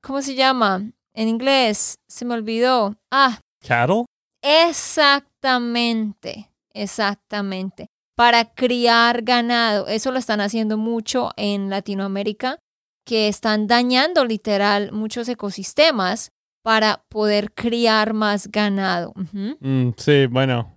¿Cómo 0.00 0.22
se 0.22 0.34
llama? 0.34 0.82
En 1.14 1.28
inglés, 1.28 1.96
se 2.08 2.24
me 2.24 2.34
olvidó. 2.34 2.96
Ah, 3.10 3.40
cattle? 3.66 4.04
exactamente, 4.42 6.50
exactamente. 6.72 7.86
Para 8.16 8.54
criar 8.54 9.22
ganado. 9.22 9.88
Eso 9.88 10.12
lo 10.12 10.18
están 10.18 10.40
haciendo 10.40 10.76
mucho 10.76 11.30
en 11.36 11.70
Latinoamérica, 11.70 12.58
que 13.04 13.28
están 13.28 13.66
dañando 13.66 14.24
literal 14.24 14.92
muchos 14.92 15.28
ecosistemas 15.28 16.30
para 16.62 17.04
poder 17.08 17.52
criar 17.52 18.14
más 18.14 18.50
ganado. 18.50 19.12
Mm, 19.60 19.90
sí, 19.96 20.26
bueno. 20.26 20.70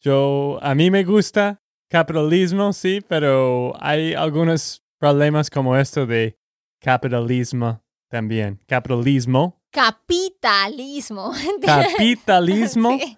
Yo, 0.00 0.58
a 0.60 0.74
mí 0.74 0.90
me 0.90 1.04
gusta 1.04 1.60
capitalismo, 1.88 2.72
sí, 2.72 3.00
pero 3.06 3.72
hay 3.80 4.14
algunos 4.14 4.82
problemas 4.98 5.48
como 5.48 5.76
esto 5.76 6.06
de 6.06 6.36
capitalismo 6.84 7.82
también. 8.10 8.60
Capitalismo. 8.66 9.58
Capitalismo. 9.70 11.32
Capitalismo. 11.64 12.98
Sí, 12.98 13.16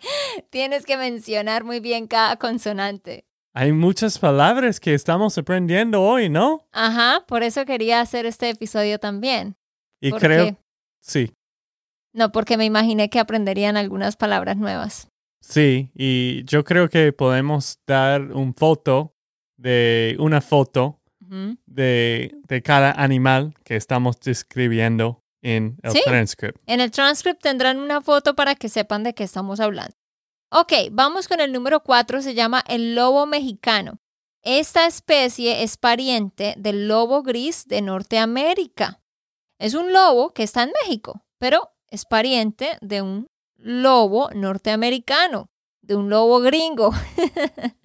Tienes 0.50 0.86
que 0.86 0.96
mencionar 0.96 1.64
muy 1.64 1.80
bien 1.80 2.06
cada 2.06 2.36
consonante. 2.36 3.26
Hay 3.52 3.72
muchas 3.72 4.18
palabras 4.18 4.78
que 4.78 4.94
estamos 4.94 5.36
aprendiendo 5.36 6.00
hoy, 6.02 6.28
¿no? 6.28 6.68
Ajá, 6.72 7.24
por 7.26 7.42
eso 7.42 7.64
quería 7.64 8.00
hacer 8.00 8.24
este 8.24 8.50
episodio 8.50 9.00
también. 9.00 9.56
Y 10.00 10.10
¿Por 10.10 10.20
creo, 10.20 10.56
sí, 11.00 11.32
No, 12.12 12.30
porque 12.30 12.56
me 12.56 12.66
imaginé 12.66 13.10
que 13.10 13.18
aprenderían 13.18 13.76
algunas 13.76 14.16
palabras 14.16 14.56
nuevas. 14.56 15.08
sí, 15.40 15.90
y 15.94 16.44
yo 16.44 16.62
creo 16.64 16.88
que 16.88 17.12
podemos 17.12 17.80
dar 17.86 18.20
un 18.32 18.54
foto 18.54 19.16
de 19.56 20.16
una 20.20 20.40
foto 20.40 21.00
De, 21.66 22.34
de 22.48 22.62
cada 22.62 22.92
animal 22.92 23.54
que 23.64 23.76
estamos 23.76 24.18
describiendo 24.20 25.22
en 25.42 25.78
el 25.82 25.92
Sí. 25.92 26.00
transcript. 26.04 26.58
En 26.66 26.80
el 26.80 26.90
transcript 26.90 27.42
tendrán 27.42 27.78
una 27.78 28.00
foto 28.00 28.34
para 28.34 28.54
que 28.54 28.68
sepan 28.68 29.02
de 29.04 29.14
qué 29.14 29.24
estamos 29.24 29.60
hablando. 29.60 29.94
Ok, 30.50 30.72
vamos 30.92 31.28
con 31.28 31.40
el 31.40 31.52
número 31.52 31.82
cuatro, 31.82 32.22
se 32.22 32.34
llama 32.34 32.62
el 32.68 32.94
lobo 32.94 33.26
mexicano. 33.26 33.98
Esta 34.42 34.86
especie 34.86 35.62
es 35.64 35.76
pariente 35.76 36.54
del 36.56 36.86
lobo 36.86 37.22
gris 37.22 37.66
de 37.66 37.82
Norteamérica. 37.82 39.00
Es 39.58 39.74
un 39.74 39.92
lobo 39.92 40.32
que 40.32 40.44
está 40.44 40.62
en 40.62 40.72
México, 40.82 41.24
pero 41.38 41.72
es 41.90 42.04
pariente 42.04 42.78
de 42.80 43.02
un 43.02 43.26
lobo 43.56 44.30
norteamericano, 44.34 45.50
de 45.82 45.96
un 45.96 46.10
lobo 46.10 46.40
gringo. 46.40 46.92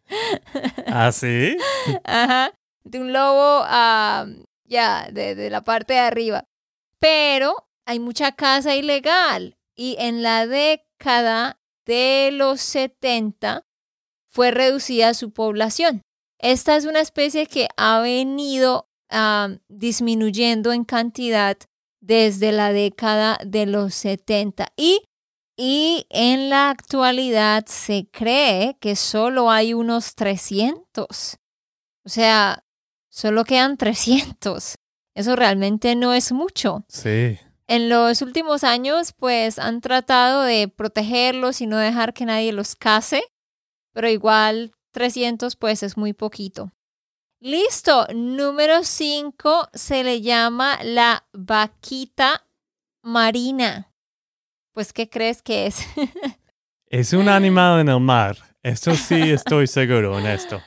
¿Ah, 0.88 1.12
sí? 1.12 1.58
Ajá, 2.04 2.52
de 2.92 3.00
un 3.00 3.14
lobo, 3.14 3.64
ah, 3.66 4.26
ya, 4.66 5.08
de, 5.12 5.34
de 5.36 5.50
la 5.50 5.64
parte 5.64 5.94
de 5.94 6.00
arriba. 6.00 6.44
Pero 7.00 7.68
hay 7.86 8.00
mucha 8.00 8.34
caza 8.34 8.76
ilegal 8.76 9.58
y 9.76 9.96
en 9.98 10.22
la 10.22 10.46
década 10.46 11.60
de 11.86 12.30
los 12.34 12.62
70 12.62 13.64
fue 14.30 14.52
reducida 14.52 15.14
su 15.14 15.32
población. 15.32 16.02
Esta 16.38 16.76
es 16.76 16.86
una 16.86 17.00
especie 17.00 17.48
que 17.48 17.70
ha 17.78 18.02
venido 18.02 18.90
ah, 19.10 19.50
disminuyendo 19.70 20.74
en 20.74 20.84
cantidad 20.84 21.58
desde 22.02 22.52
la 22.52 22.74
década 22.74 23.38
de 23.46 23.68
los 23.68 23.96
70 23.96 24.68
y, 24.76 25.02
y 25.56 26.08
en 26.10 26.50
la 26.50 26.72
actualidad 26.72 27.66
se 27.68 28.10
cree 28.12 28.76
que 28.82 28.96
solo 28.96 29.50
hay 29.50 29.74
unos 29.74 30.16
300. 30.16 31.38
O 32.04 32.10
sea, 32.10 32.64
solo 33.12 33.44
quedan 33.44 33.78
300. 33.78 34.76
Eso 35.14 35.36
realmente 35.36 35.96
no 35.96 36.14
es 36.14 36.32
mucho. 36.32 36.86
Sí. 36.88 37.38
En 37.68 37.90
los 37.90 38.22
últimos 38.22 38.64
años, 38.64 39.14
pues 39.14 39.60
han 39.60 39.82
tratado 39.82 40.44
de 40.44 40.68
protegerlos 40.68 41.62
y 41.62 41.68
no 41.68 41.78
dejar 41.78 42.14
que 42.14 42.26
nadie 42.26 42.54
los 42.54 42.76
case, 42.76 43.24
pero 43.94 44.10
igual 44.10 44.72
300 44.92 45.56
pues 45.56 45.84
es 45.84 45.98
muy 45.98 46.14
poquito. 46.14 46.72
Listo, 47.40 48.08
número 48.14 48.84
5 48.84 49.70
se 49.74 50.04
le 50.04 50.22
llama 50.22 50.80
la 50.84 51.26
vaquita 51.34 52.46
marina. 53.02 53.92
Pues, 54.74 54.94
¿qué 54.94 55.10
crees 55.10 55.42
que 55.42 55.68
es? 55.68 55.80
Es 56.86 57.14
un 57.14 57.30
animal 57.30 57.80
en 57.80 57.88
el 57.88 58.02
mar. 58.02 58.36
Esto 58.62 58.94
sí 58.96 59.32
estoy 59.32 59.66
seguro 59.66 60.20
en 60.20 60.26
esto. 60.26 60.62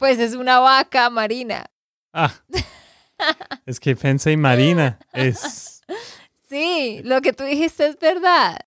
Pues 0.00 0.18
es 0.18 0.34
una 0.34 0.58
vaca 0.60 1.10
marina. 1.10 1.66
Ah. 2.12 2.34
Es 3.66 3.78
que 3.78 3.94
pensé 3.94 4.34
marina. 4.34 4.98
Es. 5.12 5.82
Sí, 6.48 7.02
lo 7.04 7.20
que 7.20 7.34
tú 7.34 7.44
dijiste 7.44 7.86
es 7.86 7.98
verdad. 7.98 8.58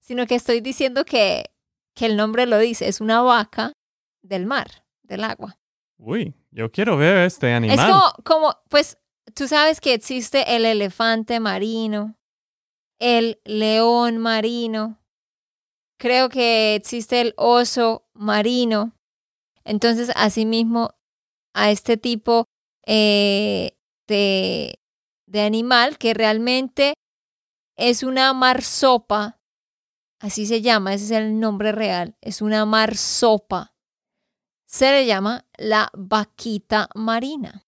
Sino 0.00 0.26
que 0.26 0.34
estoy 0.34 0.62
diciendo 0.62 1.04
que, 1.04 1.50
que 1.94 2.06
el 2.06 2.16
nombre 2.16 2.46
lo 2.46 2.58
dice, 2.58 2.88
es 2.88 3.02
una 3.02 3.20
vaca 3.20 3.74
del 4.22 4.46
mar, 4.46 4.86
del 5.02 5.22
agua. 5.24 5.58
Uy, 5.98 6.34
yo 6.50 6.72
quiero 6.72 6.96
ver 6.96 7.18
este 7.18 7.52
animal. 7.52 7.78
Es 7.78 7.84
como, 7.84 8.12
como, 8.24 8.56
pues, 8.70 8.96
tú 9.34 9.46
sabes 9.46 9.82
que 9.82 9.92
existe 9.92 10.56
el 10.56 10.64
elefante 10.64 11.40
marino, 11.40 12.18
el 12.98 13.38
león 13.44 14.16
marino, 14.16 14.98
creo 15.98 16.30
que 16.30 16.74
existe 16.74 17.20
el 17.20 17.34
oso 17.36 18.08
marino. 18.14 18.96
Entonces, 19.70 20.10
asimismo, 20.16 20.96
a 21.54 21.70
este 21.70 21.96
tipo 21.96 22.46
eh, 22.84 23.78
de, 24.08 24.80
de 25.28 25.40
animal 25.42 25.96
que 25.96 26.12
realmente 26.12 26.94
es 27.76 28.02
una 28.02 28.32
marsopa, 28.32 29.38
así 30.18 30.44
se 30.46 30.60
llama, 30.60 30.92
ese 30.92 31.04
es 31.04 31.10
el 31.12 31.38
nombre 31.38 31.70
real, 31.70 32.16
es 32.20 32.42
una 32.42 32.66
marsopa. 32.66 33.72
se 34.66 34.90
le 34.90 35.06
llama 35.06 35.46
la 35.56 35.88
vaquita 35.96 36.88
marina. 36.96 37.64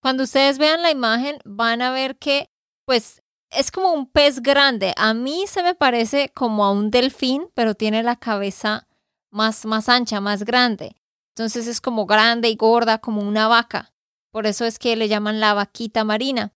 Cuando 0.00 0.22
ustedes 0.22 0.56
vean 0.56 0.80
la 0.80 0.90
imagen 0.90 1.38
van 1.44 1.82
a 1.82 1.90
ver 1.90 2.16
que 2.16 2.46
pues 2.86 3.22
es 3.50 3.70
como 3.70 3.92
un 3.92 4.06
pez 4.06 4.40
grande. 4.40 4.94
A 4.96 5.12
mí 5.12 5.44
se 5.46 5.62
me 5.62 5.74
parece 5.74 6.30
como 6.30 6.64
a 6.64 6.72
un 6.72 6.90
delfín, 6.90 7.50
pero 7.52 7.74
tiene 7.74 8.02
la 8.02 8.16
cabeza 8.16 8.88
más, 9.30 9.66
más 9.66 9.90
ancha, 9.90 10.22
más 10.22 10.44
grande. 10.44 10.99
Entonces 11.40 11.68
es 11.68 11.80
como 11.80 12.04
grande 12.04 12.50
y 12.50 12.54
gorda, 12.54 12.98
como 12.98 13.22
una 13.22 13.48
vaca. 13.48 13.94
Por 14.30 14.46
eso 14.46 14.66
es 14.66 14.78
que 14.78 14.94
le 14.94 15.08
llaman 15.08 15.40
la 15.40 15.54
vaquita 15.54 16.04
marina. 16.04 16.52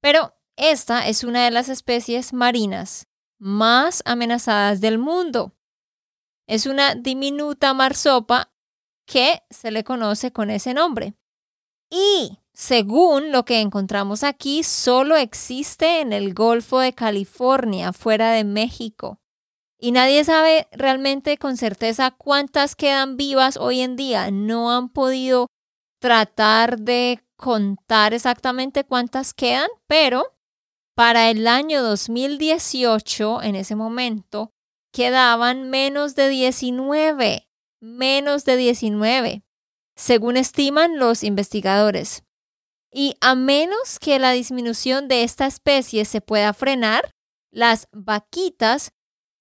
Pero 0.00 0.32
esta 0.54 1.08
es 1.08 1.24
una 1.24 1.44
de 1.44 1.50
las 1.50 1.68
especies 1.68 2.32
marinas 2.32 3.08
más 3.40 4.00
amenazadas 4.06 4.80
del 4.80 4.98
mundo. 4.98 5.56
Es 6.46 6.66
una 6.66 6.94
diminuta 6.94 7.74
marsopa 7.74 8.52
que 9.06 9.42
se 9.50 9.72
le 9.72 9.82
conoce 9.82 10.32
con 10.32 10.50
ese 10.50 10.72
nombre. 10.72 11.16
Y 11.90 12.38
según 12.52 13.32
lo 13.32 13.44
que 13.44 13.60
encontramos 13.60 14.22
aquí, 14.22 14.62
solo 14.62 15.16
existe 15.16 16.00
en 16.00 16.12
el 16.12 16.32
Golfo 16.32 16.78
de 16.78 16.92
California, 16.92 17.92
fuera 17.92 18.30
de 18.30 18.44
México. 18.44 19.18
Y 19.80 19.92
nadie 19.92 20.24
sabe 20.24 20.66
realmente 20.72 21.38
con 21.38 21.56
certeza 21.56 22.10
cuántas 22.10 22.74
quedan 22.74 23.16
vivas 23.16 23.56
hoy 23.56 23.80
en 23.80 23.94
día. 23.94 24.30
No 24.32 24.72
han 24.72 24.88
podido 24.88 25.46
tratar 26.00 26.80
de 26.80 27.20
contar 27.36 28.12
exactamente 28.12 28.82
cuántas 28.82 29.34
quedan, 29.34 29.68
pero 29.86 30.34
para 30.96 31.30
el 31.30 31.46
año 31.46 31.80
2018, 31.82 33.42
en 33.42 33.54
ese 33.54 33.76
momento, 33.76 34.50
quedaban 34.92 35.70
menos 35.70 36.16
de 36.16 36.28
19, 36.28 37.48
menos 37.80 38.44
de 38.44 38.56
19, 38.56 39.42
según 39.94 40.36
estiman 40.36 40.98
los 40.98 41.22
investigadores. 41.22 42.24
Y 42.90 43.14
a 43.20 43.36
menos 43.36 44.00
que 44.00 44.18
la 44.18 44.32
disminución 44.32 45.06
de 45.06 45.22
esta 45.22 45.46
especie 45.46 46.04
se 46.04 46.20
pueda 46.20 46.52
frenar, 46.52 47.12
las 47.52 47.86
vaquitas 47.92 48.92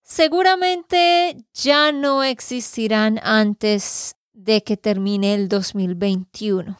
seguramente 0.07 1.35
ya 1.53 1.91
no 1.91 2.23
existirán 2.23 3.19
antes 3.23 4.15
de 4.31 4.63
que 4.63 4.77
termine 4.77 5.33
el 5.33 5.49
2021. 5.49 6.79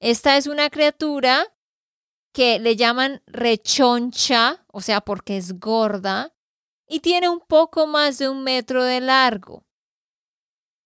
Esta 0.00 0.36
es 0.36 0.48
una 0.48 0.68
criatura 0.68 1.46
que 2.32 2.58
le 2.58 2.74
llaman 2.74 3.22
rechoncha, 3.26 4.64
o 4.66 4.80
sea, 4.80 5.00
porque 5.00 5.36
es 5.36 5.60
gorda, 5.60 6.34
y 6.88 7.00
tiene 7.00 7.28
un 7.28 7.40
poco 7.40 7.86
más 7.86 8.18
de 8.18 8.28
un 8.28 8.42
metro 8.42 8.82
de 8.82 9.00
largo. 9.00 9.64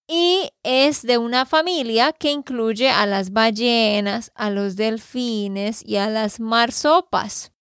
Y 0.07 0.50
es 0.62 1.00
de 1.00 1.16
una 1.16 1.46
familia 1.46 2.12
que 2.12 2.31
incluye 2.31 2.90
a 2.90 3.07
las 3.07 3.33
ballenas, 3.33 4.33
a 4.35 4.50
los 4.50 4.77
delfines 4.77 5.83
y 5.83 5.96
a 5.96 6.11
las 6.11 6.40
marsopas. 6.40 7.54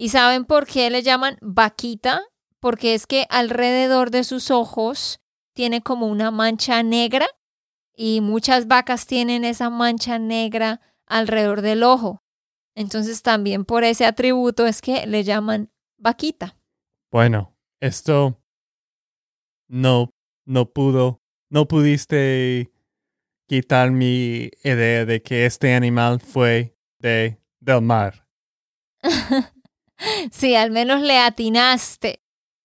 ¿Y 0.00 0.08
saben 0.08 0.46
por 0.46 0.66
qué 0.66 0.88
le 0.88 1.02
llaman 1.02 1.36
vaquita? 1.42 2.22
Porque 2.58 2.94
es 2.94 3.06
que 3.06 3.26
alrededor 3.28 4.10
de 4.10 4.24
sus 4.24 4.50
ojos 4.50 5.20
tiene 5.52 5.82
como 5.82 6.06
una 6.06 6.30
mancha 6.30 6.82
negra 6.82 7.26
y 7.94 8.22
muchas 8.22 8.66
vacas 8.66 9.06
tienen 9.06 9.44
esa 9.44 9.68
mancha 9.68 10.18
negra 10.18 10.80
alrededor 11.04 11.60
del 11.60 11.82
ojo. 11.82 12.22
Entonces 12.74 13.20
también 13.20 13.66
por 13.66 13.84
ese 13.84 14.06
atributo 14.06 14.66
es 14.66 14.80
que 14.80 15.06
le 15.06 15.22
llaman 15.22 15.70
vaquita. 15.98 16.56
Bueno, 17.10 17.54
esto 17.78 18.40
no, 19.68 20.08
no 20.46 20.72
pudo, 20.72 21.20
no 21.50 21.68
pudiste 21.68 22.72
quitar 23.46 23.90
mi 23.90 24.48
idea 24.64 25.04
de 25.04 25.20
que 25.20 25.44
este 25.44 25.74
animal 25.74 26.20
fue 26.20 26.74
de 27.00 27.38
del 27.60 27.82
mar. 27.82 28.26
sí, 30.30 30.54
al 30.54 30.70
menos 30.70 31.00
le 31.00 31.18
atinaste. 31.18 32.22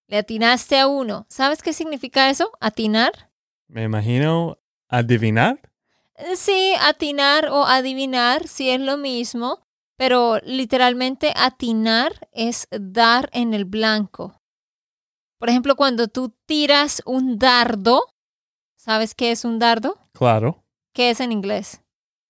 Le 0.08 0.18
atinaste 0.18 0.80
a 0.80 0.88
uno. 0.88 1.26
¿Sabes 1.30 1.64
qué 1.64 1.74
significa 1.74 2.30
eso? 2.30 2.52
Atinar. 2.60 3.32
Me 3.68 3.84
imagino 3.84 4.60
adivinar. 4.88 5.60
Eh, 6.16 6.36
sí, 6.36 6.74
atinar 6.80 7.48
o 7.50 7.66
adivinar, 7.66 8.48
sí 8.48 8.70
es 8.70 8.80
lo 8.80 8.98
mismo, 8.98 9.66
pero 9.98 10.40
literalmente 10.44 11.34
atinar 11.36 12.30
es 12.32 12.68
dar 12.72 13.30
en 13.34 13.54
el 13.54 13.66
blanco. 13.66 14.42
Por 15.38 15.50
ejemplo, 15.50 15.76
cuando 15.76 16.08
tú 16.08 16.34
tiras 16.46 17.02
un 17.06 17.38
dardo, 17.38 18.06
¿sabes 18.78 19.16
qué 19.16 19.32
es 19.32 19.44
un 19.44 19.60
dardo? 19.60 19.98
Claro. 20.14 20.64
¿Qué 20.94 21.10
es 21.10 21.20
en 21.20 21.32
inglés? 21.32 21.82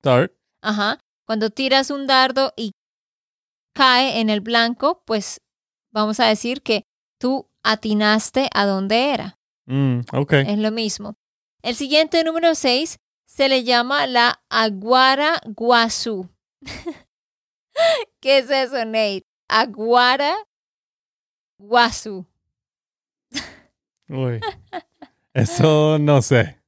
Dart. 0.01 0.33
Ajá. 0.61 0.99
Cuando 1.25 1.49
tiras 1.49 1.91
un 1.91 2.07
dardo 2.07 2.53
y 2.55 2.71
cae 3.75 4.21
en 4.21 4.29
el 4.29 4.41
blanco, 4.41 5.03
pues 5.05 5.41
vamos 5.91 6.19
a 6.19 6.25
decir 6.25 6.63
que 6.63 6.87
tú 7.19 7.47
atinaste 7.61 8.49
a 8.53 8.65
dónde 8.65 9.13
era. 9.13 9.37
Mm, 9.65 9.99
ok. 10.13 10.33
Es 10.33 10.57
lo 10.57 10.71
mismo. 10.71 11.17
El 11.61 11.75
siguiente 11.75 12.23
número 12.23 12.55
6 12.55 12.97
se 13.25 13.49
le 13.49 13.63
llama 13.63 14.07
la 14.07 14.41
aguara 14.49 15.41
guazú. 15.45 16.29
¿Qué 18.21 18.39
es 18.39 18.49
eso, 18.49 18.83
Nate? 18.85 19.25
Aguara 19.49 20.35
guazú. 21.59 22.25
Uy, 24.07 24.39
eso 25.33 25.97
no 25.99 26.21
sé. 26.21 26.61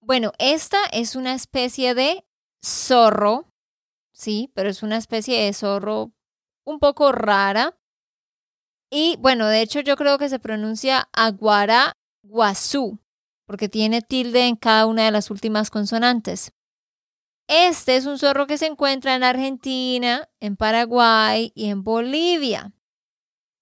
Bueno, 0.00 0.32
esta 0.38 0.78
es 0.92 1.14
una 1.14 1.34
especie 1.34 1.94
de 1.94 2.24
zorro, 2.64 3.52
sí, 4.12 4.50
pero 4.54 4.70
es 4.70 4.82
una 4.82 4.96
especie 4.96 5.42
de 5.42 5.52
zorro 5.52 6.15
un 6.66 6.78
poco 6.78 7.12
rara. 7.12 7.78
Y 8.90 9.16
bueno, 9.20 9.46
de 9.48 9.62
hecho 9.62 9.80
yo 9.80 9.96
creo 9.96 10.18
que 10.18 10.28
se 10.28 10.38
pronuncia 10.38 11.08
aguara 11.12 11.92
guazú 12.22 13.00
porque 13.46 13.68
tiene 13.68 14.02
tilde 14.02 14.46
en 14.46 14.56
cada 14.56 14.86
una 14.86 15.04
de 15.04 15.12
las 15.12 15.30
últimas 15.30 15.70
consonantes. 15.70 16.52
Este 17.48 17.96
es 17.96 18.06
un 18.06 18.18
zorro 18.18 18.48
que 18.48 18.58
se 18.58 18.66
encuentra 18.66 19.14
en 19.14 19.22
Argentina, 19.22 20.28
en 20.40 20.56
Paraguay 20.56 21.52
y 21.54 21.70
en 21.70 21.84
Bolivia. 21.84 22.72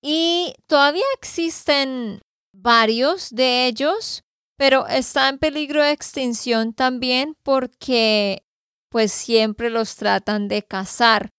Y 0.02 0.54
todavía 0.66 1.04
existen 1.18 2.22
varios 2.52 3.30
de 3.30 3.66
ellos, 3.66 4.24
pero 4.56 4.86
está 4.86 5.28
en 5.28 5.38
peligro 5.38 5.82
de 5.82 5.90
extinción 5.90 6.72
también 6.72 7.36
porque 7.42 8.46
pues 8.88 9.12
siempre 9.12 9.68
los 9.68 9.96
tratan 9.96 10.48
de 10.48 10.62
cazar. 10.62 11.33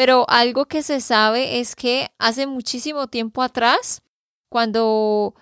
Pero 0.00 0.24
algo 0.30 0.64
que 0.64 0.82
se 0.82 1.02
sabe 1.02 1.60
es 1.60 1.76
que 1.76 2.08
hace 2.18 2.46
muchísimo 2.46 3.08
tiempo 3.08 3.42
atrás, 3.42 4.00
cuando 4.48 5.34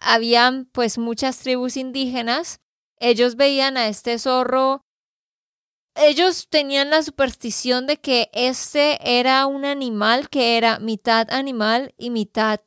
habían 0.00 0.66
pues 0.66 0.98
muchas 0.98 1.40
tribus 1.40 1.76
indígenas, 1.76 2.60
ellos 3.00 3.34
veían 3.34 3.76
a 3.76 3.88
este 3.88 4.16
zorro, 4.20 4.82
ellos 5.96 6.46
tenían 6.48 6.90
la 6.90 7.02
superstición 7.02 7.88
de 7.88 7.96
que 7.96 8.30
este 8.32 8.98
era 9.18 9.46
un 9.46 9.64
animal 9.64 10.28
que 10.28 10.56
era 10.56 10.78
mitad 10.78 11.28
animal 11.32 11.92
y 11.98 12.10
mitad 12.10 12.60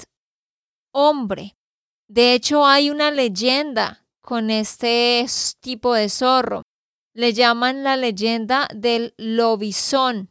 hombre. 0.94 1.56
De 2.10 2.34
hecho, 2.34 2.65
hay 2.65 2.89
una 2.89 3.10
leyenda 3.10 4.06
con 4.20 4.50
este 4.50 5.26
tipo 5.62 5.94
de 5.94 6.10
zorro. 6.10 6.63
Le 7.15 7.32
llaman 7.32 7.86
la 7.86 7.96
leyenda 7.96 8.67
del 8.76 9.13
lobizón. 9.15 10.31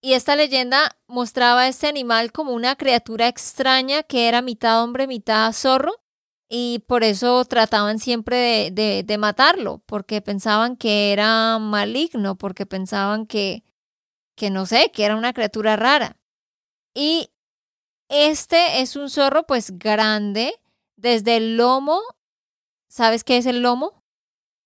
Y 0.00 0.12
esta 0.12 0.36
leyenda 0.36 0.96
mostraba 1.08 1.62
a 1.62 1.68
este 1.68 1.88
animal 1.88 2.30
como 2.30 2.52
una 2.52 2.76
criatura 2.76 3.26
extraña 3.26 4.02
que 4.04 4.28
era 4.28 4.42
mitad 4.42 4.82
hombre, 4.82 5.06
mitad 5.06 5.52
zorro. 5.52 5.94
Y 6.48 6.78
por 6.86 7.04
eso 7.04 7.44
trataban 7.44 7.98
siempre 7.98 8.70
de, 8.72 9.02
de, 9.04 9.18
matarlo, 9.18 9.82
porque 9.84 10.22
pensaban 10.22 10.76
que 10.76 11.12
era 11.12 11.58
maligno, 11.58 12.36
porque 12.36 12.64
pensaban 12.64 13.26
que, 13.26 13.64
que 14.34 14.48
no 14.48 14.64
sé, 14.64 14.90
que 14.90 15.04
era 15.04 15.16
una 15.16 15.34
criatura 15.34 15.76
rara. 15.76 16.16
Y 16.94 17.28
este 18.08 18.80
es 18.80 18.96
un 18.96 19.10
zorro 19.10 19.42
pues 19.42 19.78
grande, 19.78 20.58
desde 20.96 21.36
el 21.36 21.58
lomo. 21.58 22.00
¿Sabes 22.88 23.24
qué 23.24 23.36
es 23.36 23.44
el 23.44 23.60
lomo? 23.60 24.02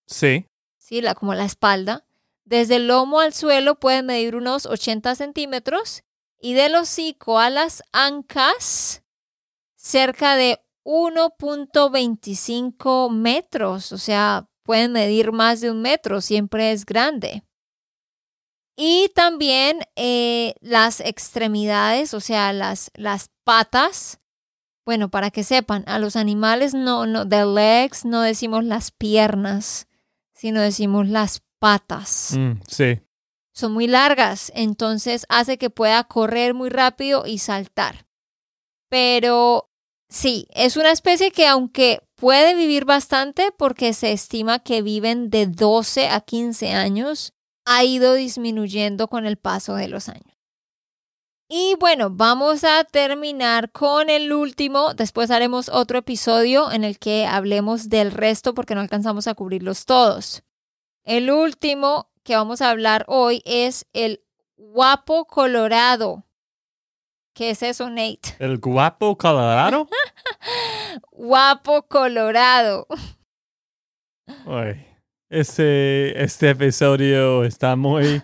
Sí. 0.06 0.46
Sí, 0.78 1.00
la, 1.00 1.16
como 1.16 1.34
la 1.34 1.46
espalda. 1.46 2.04
Desde 2.44 2.76
el 2.76 2.86
lomo 2.88 3.20
al 3.20 3.32
suelo 3.32 3.78
puede 3.78 4.02
medir 4.02 4.36
unos 4.36 4.66
80 4.66 5.14
centímetros 5.14 6.02
y 6.40 6.52
del 6.54 6.74
hocico 6.74 7.38
a 7.38 7.50
las 7.50 7.82
ancas 7.92 9.04
cerca 9.76 10.34
de 10.36 10.60
1.25 10.84 13.10
metros, 13.10 13.92
o 13.92 13.98
sea, 13.98 14.48
pueden 14.62 14.92
medir 14.92 15.32
más 15.32 15.60
de 15.60 15.70
un 15.70 15.82
metro, 15.82 16.20
siempre 16.20 16.72
es 16.72 16.84
grande. 16.84 17.44
Y 18.76 19.10
también 19.14 19.80
eh, 19.96 20.54
las 20.60 21.00
extremidades, 21.00 22.14
o 22.14 22.20
sea, 22.20 22.52
las, 22.52 22.90
las 22.94 23.30
patas, 23.44 24.18
Bueno, 24.84 25.10
para 25.10 25.30
que 25.30 25.44
sepan, 25.44 25.84
a 25.86 26.00
los 26.00 26.16
animales 26.16 26.74
no, 26.74 27.06
no, 27.06 27.28
the 27.28 27.44
legs 27.46 28.04
no 28.04 28.20
decimos 28.20 28.64
las 28.64 28.90
piernas, 28.90 29.86
sino 30.34 30.60
decimos 30.60 31.06
las 31.08 31.42
patas. 31.62 32.36
Mm, 32.36 32.54
sí. 32.66 33.00
Son 33.54 33.72
muy 33.72 33.86
largas, 33.86 34.50
entonces 34.56 35.24
hace 35.28 35.58
que 35.58 35.70
pueda 35.70 36.02
correr 36.02 36.54
muy 36.54 36.70
rápido 36.70 37.24
y 37.24 37.38
saltar. 37.38 38.04
Pero 38.88 39.70
sí, 40.08 40.48
es 40.50 40.76
una 40.76 40.90
especie 40.90 41.30
que 41.30 41.46
aunque 41.46 42.00
puede 42.16 42.56
vivir 42.56 42.84
bastante 42.84 43.52
porque 43.56 43.92
se 43.92 44.10
estima 44.10 44.58
que 44.58 44.82
viven 44.82 45.30
de 45.30 45.46
12 45.46 46.08
a 46.08 46.20
15 46.20 46.72
años, 46.72 47.32
ha 47.64 47.84
ido 47.84 48.14
disminuyendo 48.14 49.06
con 49.06 49.24
el 49.24 49.36
paso 49.36 49.76
de 49.76 49.86
los 49.86 50.08
años. 50.08 50.36
Y 51.48 51.76
bueno, 51.78 52.10
vamos 52.10 52.64
a 52.64 52.82
terminar 52.82 53.70
con 53.70 54.10
el 54.10 54.32
último. 54.32 54.94
Después 54.94 55.30
haremos 55.30 55.68
otro 55.68 55.98
episodio 55.98 56.72
en 56.72 56.82
el 56.82 56.98
que 56.98 57.24
hablemos 57.24 57.88
del 57.88 58.10
resto 58.10 58.52
porque 58.52 58.74
no 58.74 58.80
alcanzamos 58.80 59.28
a 59.28 59.34
cubrirlos 59.34 59.84
todos. 59.84 60.42
El 61.04 61.32
último 61.32 62.10
que 62.22 62.36
vamos 62.36 62.62
a 62.62 62.70
hablar 62.70 63.04
hoy 63.08 63.42
es 63.44 63.86
el 63.92 64.22
guapo 64.56 65.24
colorado. 65.26 66.24
¿Qué 67.34 67.50
es 67.50 67.62
eso, 67.62 67.90
Nate? 67.90 68.36
¿El 68.38 68.58
guapo 68.58 69.18
colorado? 69.18 69.88
guapo 71.10 71.82
colorado. 71.88 72.86
Uy, 74.46 74.86
este, 75.28 76.22
este 76.22 76.50
episodio 76.50 77.42
está 77.42 77.74
muy 77.74 78.22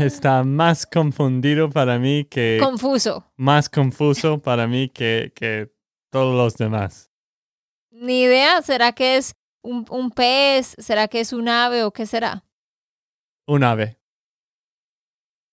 está 0.00 0.42
más 0.44 0.86
confundido 0.86 1.70
para 1.70 1.98
mí 1.98 2.24
que... 2.24 2.58
Confuso. 2.60 3.32
Más 3.36 3.70
confuso 3.70 4.40
para 4.40 4.66
mí 4.66 4.90
que, 4.90 5.32
que 5.34 5.72
todos 6.10 6.36
los 6.36 6.56
demás. 6.56 7.10
Ni 7.90 8.22
idea, 8.22 8.60
¿será 8.62 8.92
que 8.92 9.16
es 9.16 9.36
un, 9.62 9.86
un 9.90 10.10
pez? 10.10 10.74
¿Será 10.78 11.08
que 11.08 11.20
es 11.20 11.32
un 11.32 11.48
ave 11.48 11.84
o 11.84 11.92
qué 11.92 12.06
será? 12.06 12.44
Un 13.46 13.64
ave. 13.64 13.98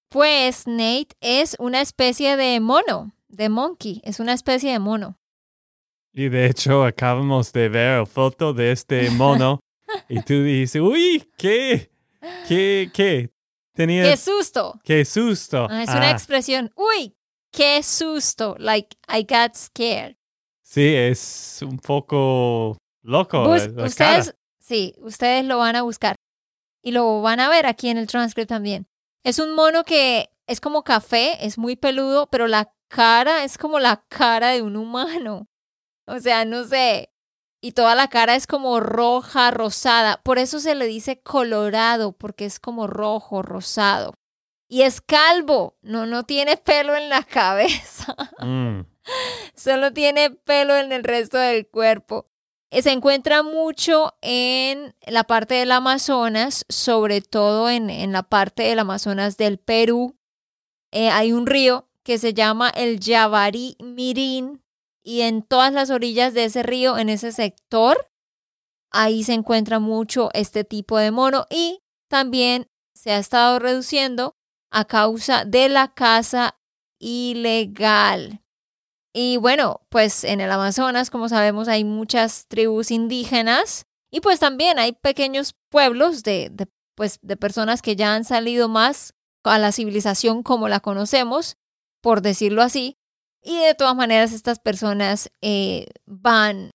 Pues 0.09 0.65
Nate 0.65 1.15
es 1.21 1.55
una 1.59 1.81
especie 1.81 2.35
de 2.35 2.59
mono, 2.59 3.13
de 3.27 3.49
monkey, 3.49 4.01
es 4.03 4.19
una 4.19 4.33
especie 4.33 4.71
de 4.71 4.79
mono. 4.79 5.19
Y 6.13 6.29
de 6.29 6.47
hecho 6.47 6.83
acabamos 6.83 7.53
de 7.53 7.69
ver 7.69 8.07
foto 8.07 8.53
de 8.53 8.71
este 8.71 9.09
mono 9.11 9.59
y 10.09 10.21
tú 10.21 10.43
dices, 10.43 10.81
uy, 10.81 11.29
¿qué? 11.37 11.91
¿Qué? 12.47 12.89
¿Qué? 12.93 13.29
¡Qué 13.75 14.17
susto! 14.17 14.79
¡Qué 14.83 15.05
susto! 15.05 15.67
Ah, 15.69 15.83
es 15.83 15.89
una 15.89 16.09
ah. 16.09 16.11
expresión. 16.11 16.71
¡Uy! 16.75 17.15
¡Qué 17.51 17.81
susto! 17.81 18.55
Like, 18.59 18.97
I 19.07 19.21
got 19.21 19.55
scared. 19.55 20.17
Sí, 20.61 20.93
es 20.93 21.59
un 21.61 21.79
poco 21.79 22.77
loco. 23.09 23.49
ustedes, 23.49 24.35
sí, 24.59 24.95
ustedes 24.99 25.45
lo 25.45 25.57
van 25.57 25.75
a 25.75 25.81
buscar. 25.81 26.15
Y 26.81 26.91
lo 26.91 27.21
van 27.21 27.39
a 27.39 27.49
ver 27.49 27.65
aquí 27.65 27.89
en 27.89 27.97
el 27.97 28.07
transcript 28.07 28.49
también. 28.49 28.87
Es 29.23 29.39
un 29.39 29.53
mono 29.53 29.83
que 29.83 30.29
es 30.47 30.61
como 30.61 30.83
café, 30.83 31.45
es 31.45 31.57
muy 31.57 31.75
peludo, 31.75 32.29
pero 32.29 32.47
la 32.47 32.73
cara 32.87 33.43
es 33.43 33.57
como 33.57 33.79
la 33.79 34.05
cara 34.07 34.49
de 34.49 34.61
un 34.61 34.77
humano. 34.77 35.47
O 36.07 36.19
sea, 36.19 36.45
no 36.45 36.63
sé, 36.63 37.11
y 37.61 37.73
toda 37.73 37.95
la 37.95 38.07
cara 38.07 38.35
es 38.35 38.47
como 38.47 38.79
roja, 38.79 39.51
rosada. 39.51 40.21
Por 40.23 40.39
eso 40.39 40.59
se 40.59 40.75
le 40.75 40.85
dice 40.85 41.21
colorado, 41.21 42.13
porque 42.13 42.45
es 42.45 42.59
como 42.59 42.87
rojo, 42.87 43.41
rosado. 43.41 44.13
Y 44.69 44.83
es 44.83 45.01
calvo, 45.01 45.77
no, 45.81 46.05
no 46.05 46.23
tiene 46.23 46.55
pelo 46.55 46.95
en 46.95 47.09
la 47.09 47.23
cabeza. 47.25 48.15
Mm. 48.39 48.81
Solo 49.55 49.91
tiene 49.91 50.29
pelo 50.31 50.75
en 50.75 50.91
el 50.91 51.03
resto 51.03 51.37
del 51.37 51.67
cuerpo. 51.67 52.29
Eh, 52.71 52.81
se 52.81 52.91
encuentra 52.91 53.43
mucho 53.43 54.13
en 54.21 54.95
la 55.07 55.23
parte 55.23 55.55
del 55.55 55.71
Amazonas, 55.71 56.65
sobre 56.69 57.21
todo 57.21 57.69
en, 57.69 57.89
en 57.89 58.11
la 58.11 58.23
parte 58.23 58.63
del 58.63 58.79
Amazonas 58.79 59.37
del 59.37 59.57
Perú. 59.57 60.17
Eh, 60.91 61.09
hay 61.09 61.33
un 61.33 61.47
río 61.47 61.89
que 62.03 62.17
se 62.17 62.33
llama 62.33 62.69
el 62.69 62.99
Yavari 62.99 63.75
Mirín, 63.79 64.63
y 65.03 65.21
en 65.21 65.41
todas 65.41 65.73
las 65.73 65.89
orillas 65.89 66.33
de 66.33 66.45
ese 66.45 66.63
río, 66.63 66.97
en 66.97 67.09
ese 67.09 67.31
sector, 67.31 68.11
ahí 68.91 69.23
se 69.23 69.33
encuentra 69.33 69.79
mucho 69.79 70.29
este 70.33 70.63
tipo 70.63 70.97
de 70.97 71.11
mono 71.11 71.45
y 71.49 71.81
también 72.09 72.69
se 72.93 73.11
ha 73.11 73.17
estado 73.17 73.59
reduciendo 73.59 74.35
a 74.71 74.85
causa 74.85 75.45
de 75.45 75.69
la 75.69 75.93
caza 75.93 76.59
ilegal. 76.99 78.43
Y 79.21 79.35
bueno, 79.35 79.81
pues 79.89 80.23
en 80.23 80.39
el 80.39 80.49
Amazonas, 80.49 81.09
como 81.09 81.27
sabemos, 81.27 81.67
hay 81.67 81.83
muchas 81.83 82.45
tribus 82.47 82.89
indígenas 82.89 83.85
y 84.09 84.21
pues 84.21 84.39
también 84.39 84.79
hay 84.79 84.93
pequeños 84.93 85.55
pueblos 85.67 86.23
de, 86.23 86.49
pues, 86.95 87.19
de 87.21 87.35
personas 87.35 87.81
que 87.81 87.97
ya 87.97 88.15
han 88.15 88.23
salido 88.23 88.69
más 88.69 89.13
a 89.43 89.59
la 89.59 89.73
civilización 89.73 90.41
como 90.41 90.69
la 90.69 90.79
conocemos, 90.79 91.57
por 91.99 92.21
decirlo 92.21 92.61
así, 92.61 92.95
y 93.43 93.57
de 93.57 93.75
todas 93.75 93.93
maneras 93.93 94.31
estas 94.31 94.59
personas 94.59 95.29
eh, 95.41 95.87
van 96.05 96.71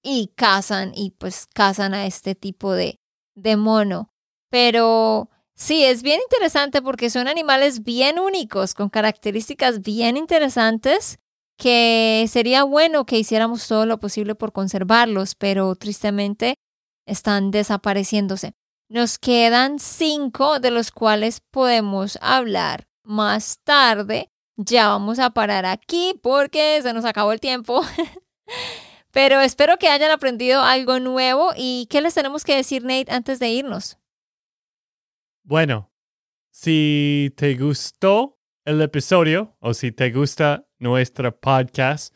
y 0.00 0.28
cazan 0.36 0.92
y 0.94 1.10
pues 1.18 1.48
cazan 1.52 1.92
a 1.92 2.06
este 2.06 2.36
tipo 2.36 2.72
de, 2.72 3.00
de 3.34 3.56
mono. 3.56 4.12
Pero 4.48 5.28
sí, 5.56 5.82
es 5.84 6.04
bien 6.04 6.20
interesante 6.20 6.82
porque 6.82 7.10
son 7.10 7.26
animales 7.26 7.82
bien 7.82 8.20
únicos, 8.20 8.74
con 8.74 8.90
características 8.90 9.80
bien 9.80 10.16
interesantes 10.16 11.18
que 11.60 12.26
sería 12.28 12.64
bueno 12.64 13.06
que 13.06 13.18
hiciéramos 13.18 13.68
todo 13.68 13.86
lo 13.86 14.00
posible 14.00 14.34
por 14.34 14.52
conservarlos, 14.52 15.34
pero 15.34 15.76
tristemente 15.76 16.54
están 17.06 17.50
desapareciéndose. 17.50 18.54
Nos 18.88 19.18
quedan 19.18 19.78
cinco 19.78 20.58
de 20.58 20.72
los 20.72 20.90
cuales 20.90 21.40
podemos 21.52 22.18
hablar 22.20 22.88
más 23.04 23.60
tarde 23.62 24.30
ya 24.62 24.88
vamos 24.88 25.18
a 25.18 25.30
parar 25.30 25.64
aquí 25.64 26.14
porque 26.22 26.80
se 26.82 26.92
nos 26.92 27.06
acabó 27.06 27.32
el 27.32 27.40
tiempo. 27.40 27.82
Pero 29.10 29.40
espero 29.40 29.78
que 29.78 29.88
hayan 29.88 30.10
aprendido 30.10 30.60
algo 30.60 31.00
nuevo 31.00 31.50
y 31.56 31.88
¿qué 31.90 32.00
les 32.00 32.14
tenemos 32.14 32.44
que 32.44 32.56
decir, 32.56 32.84
Nate, 32.84 33.10
antes 33.10 33.38
de 33.38 33.48
irnos? 33.48 33.98
Bueno, 35.42 35.90
si 36.50 37.32
te 37.36 37.54
gustó 37.56 38.38
el 38.64 38.80
episodio 38.82 39.56
o 39.60 39.74
si 39.74 39.90
te 39.90 40.10
gusta 40.12 40.68
nuestro 40.80 41.38
podcast, 41.38 42.14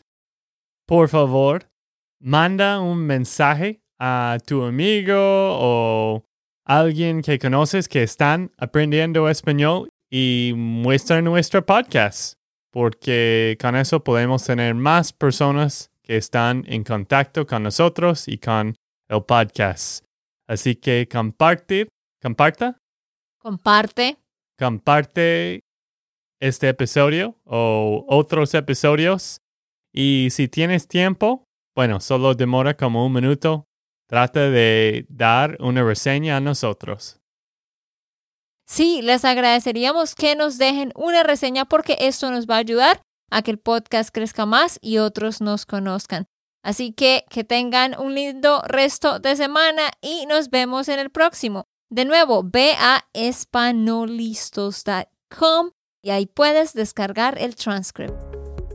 por 0.87 1.09
favor, 1.09 1.71
manda 2.19 2.81
un 2.81 2.99
mensaje 3.07 3.83
a 3.99 4.39
tu 4.45 4.65
amigo 4.65 5.15
o 5.17 6.25
alguien 6.65 7.23
que 7.23 7.39
conoces 7.39 7.89
que 7.89 8.03
están 8.03 8.51
aprendiendo 8.59 9.29
español 9.29 9.89
y 10.11 10.53
muestra 10.57 11.21
nuestro 11.23 11.65
podcast, 11.65 12.35
porque 12.71 13.57
con 13.61 13.77
eso 13.77 14.03
podemos 14.03 14.45
tener 14.45 14.75
más 14.75 15.13
personas 15.13 15.91
que 16.03 16.17
están 16.17 16.65
en 16.67 16.85
contacto 16.85 17.47
con 17.47 17.63
nosotros 17.63 18.29
y 18.29 18.39
con 18.39 18.75
el 19.09 19.23
podcast. 19.25 20.05
Así 20.47 20.77
que 20.77 21.09
comparte, 21.11 21.89
comparta. 22.21 22.79
Comparte. 23.39 24.19
Comparte 24.59 25.64
este 26.41 26.69
episodio 26.69 27.39
o 27.45 28.05
otros 28.09 28.55
episodios. 28.55 29.41
Y 29.93 30.29
si 30.31 30.49
tienes 30.49 30.89
tiempo, 30.89 31.45
bueno, 31.75 32.01
solo 32.01 32.35
demora 32.35 32.77
como 32.77 33.07
un 33.07 33.13
minuto, 33.13 33.67
trata 34.09 34.51
de 34.51 35.07
dar 35.09 35.57
una 35.61 35.83
reseña 35.83 36.37
a 36.37 36.41
nosotros. 36.41 37.21
Sí, 38.67 39.03
les 39.03 39.25
agradeceríamos 39.25 40.15
que 40.15 40.37
nos 40.37 40.59
dejen 40.59 40.93
una 40.95 41.23
reseña 41.23 41.65
porque 41.67 41.97
esto 42.01 42.31
nos 42.31 42.47
va 42.47 42.57
a 42.57 42.59
ayudar 42.59 43.01
a 43.31 43.41
que 43.43 43.51
el 43.51 43.59
podcast 43.59 44.11
crezca 44.13 44.45
más 44.47 44.79
y 44.81 44.99
otros 44.99 45.41
nos 45.41 45.67
conozcan. 45.67 46.27
Así 46.63 46.93
que 46.93 47.25
que 47.29 47.43
tengan 47.45 47.99
un 47.99 48.15
lindo 48.15 48.63
resto 48.67 49.19
de 49.19 49.37
semana 49.37 49.91
y 50.01 50.25
nos 50.27 50.49
vemos 50.49 50.89
en 50.89 50.99
el 50.99 51.11
próximo. 51.11 51.67
De 51.91 52.07
nuevo, 52.07 52.43
ve 52.43 52.73
a 52.79 53.07
espanolistos.com 53.13 55.74
y 56.05 56.11
ahí 56.11 56.27
puedes 56.27 56.75
descargar 56.75 57.39
el 57.41 57.57
transcript. 57.57 58.15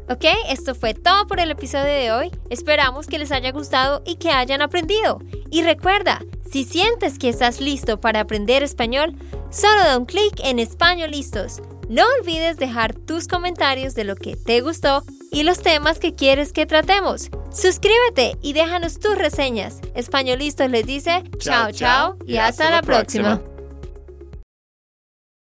Ok, 0.10 0.26
esto 0.48 0.74
fue 0.74 0.96
todo 0.96 1.28
por 1.28 1.40
el 1.40 1.52
episodio 1.52 1.86
de 1.86 2.12
hoy. 2.12 2.32
Esperamos 2.50 3.06
que 3.06 3.20
les 3.20 3.32
haya 3.32 3.52
gustado 3.52 4.02
y 4.06 4.16
que 4.16 4.32
hayan 4.32 4.64
aprendido. 4.64 5.20
Y 5.52 5.62
recuerda, 5.62 6.24
si 6.52 6.64
sientes 6.64 7.20
que 7.20 7.30
estás 7.30 7.62
listo 7.62 8.02
para 8.02 8.22
aprender 8.22 8.64
español, 8.64 9.16
solo 9.52 9.84
da 9.84 10.00
un 10.00 10.06
clic 10.06 10.42
en 10.44 10.58
Español 10.58 11.12
Listos. 11.12 11.62
No 11.88 12.04
olvides 12.20 12.58
dejar 12.58 12.96
tus 12.96 13.28
comentarios 13.28 13.94
de 13.94 14.04
lo 14.04 14.16
que 14.16 14.36
te 14.36 14.62
gustó 14.62 15.04
y 15.32 15.44
los 15.44 15.62
temas 15.62 16.00
que 16.00 16.16
quieres 16.16 16.54
que 16.54 16.66
tratemos. 16.66 17.30
Suscríbete 17.52 18.38
y 18.42 18.54
déjanos 18.54 19.00
tus 19.00 19.16
reseñas. 19.16 19.80
Españolistos 19.94 20.72
les 20.72 20.88
dice 20.88 21.24
chao 21.38 21.72
chao 21.72 22.18
y 22.26 22.38
hasta, 22.38 22.72
la 22.72 22.82
próxima. 22.82 23.42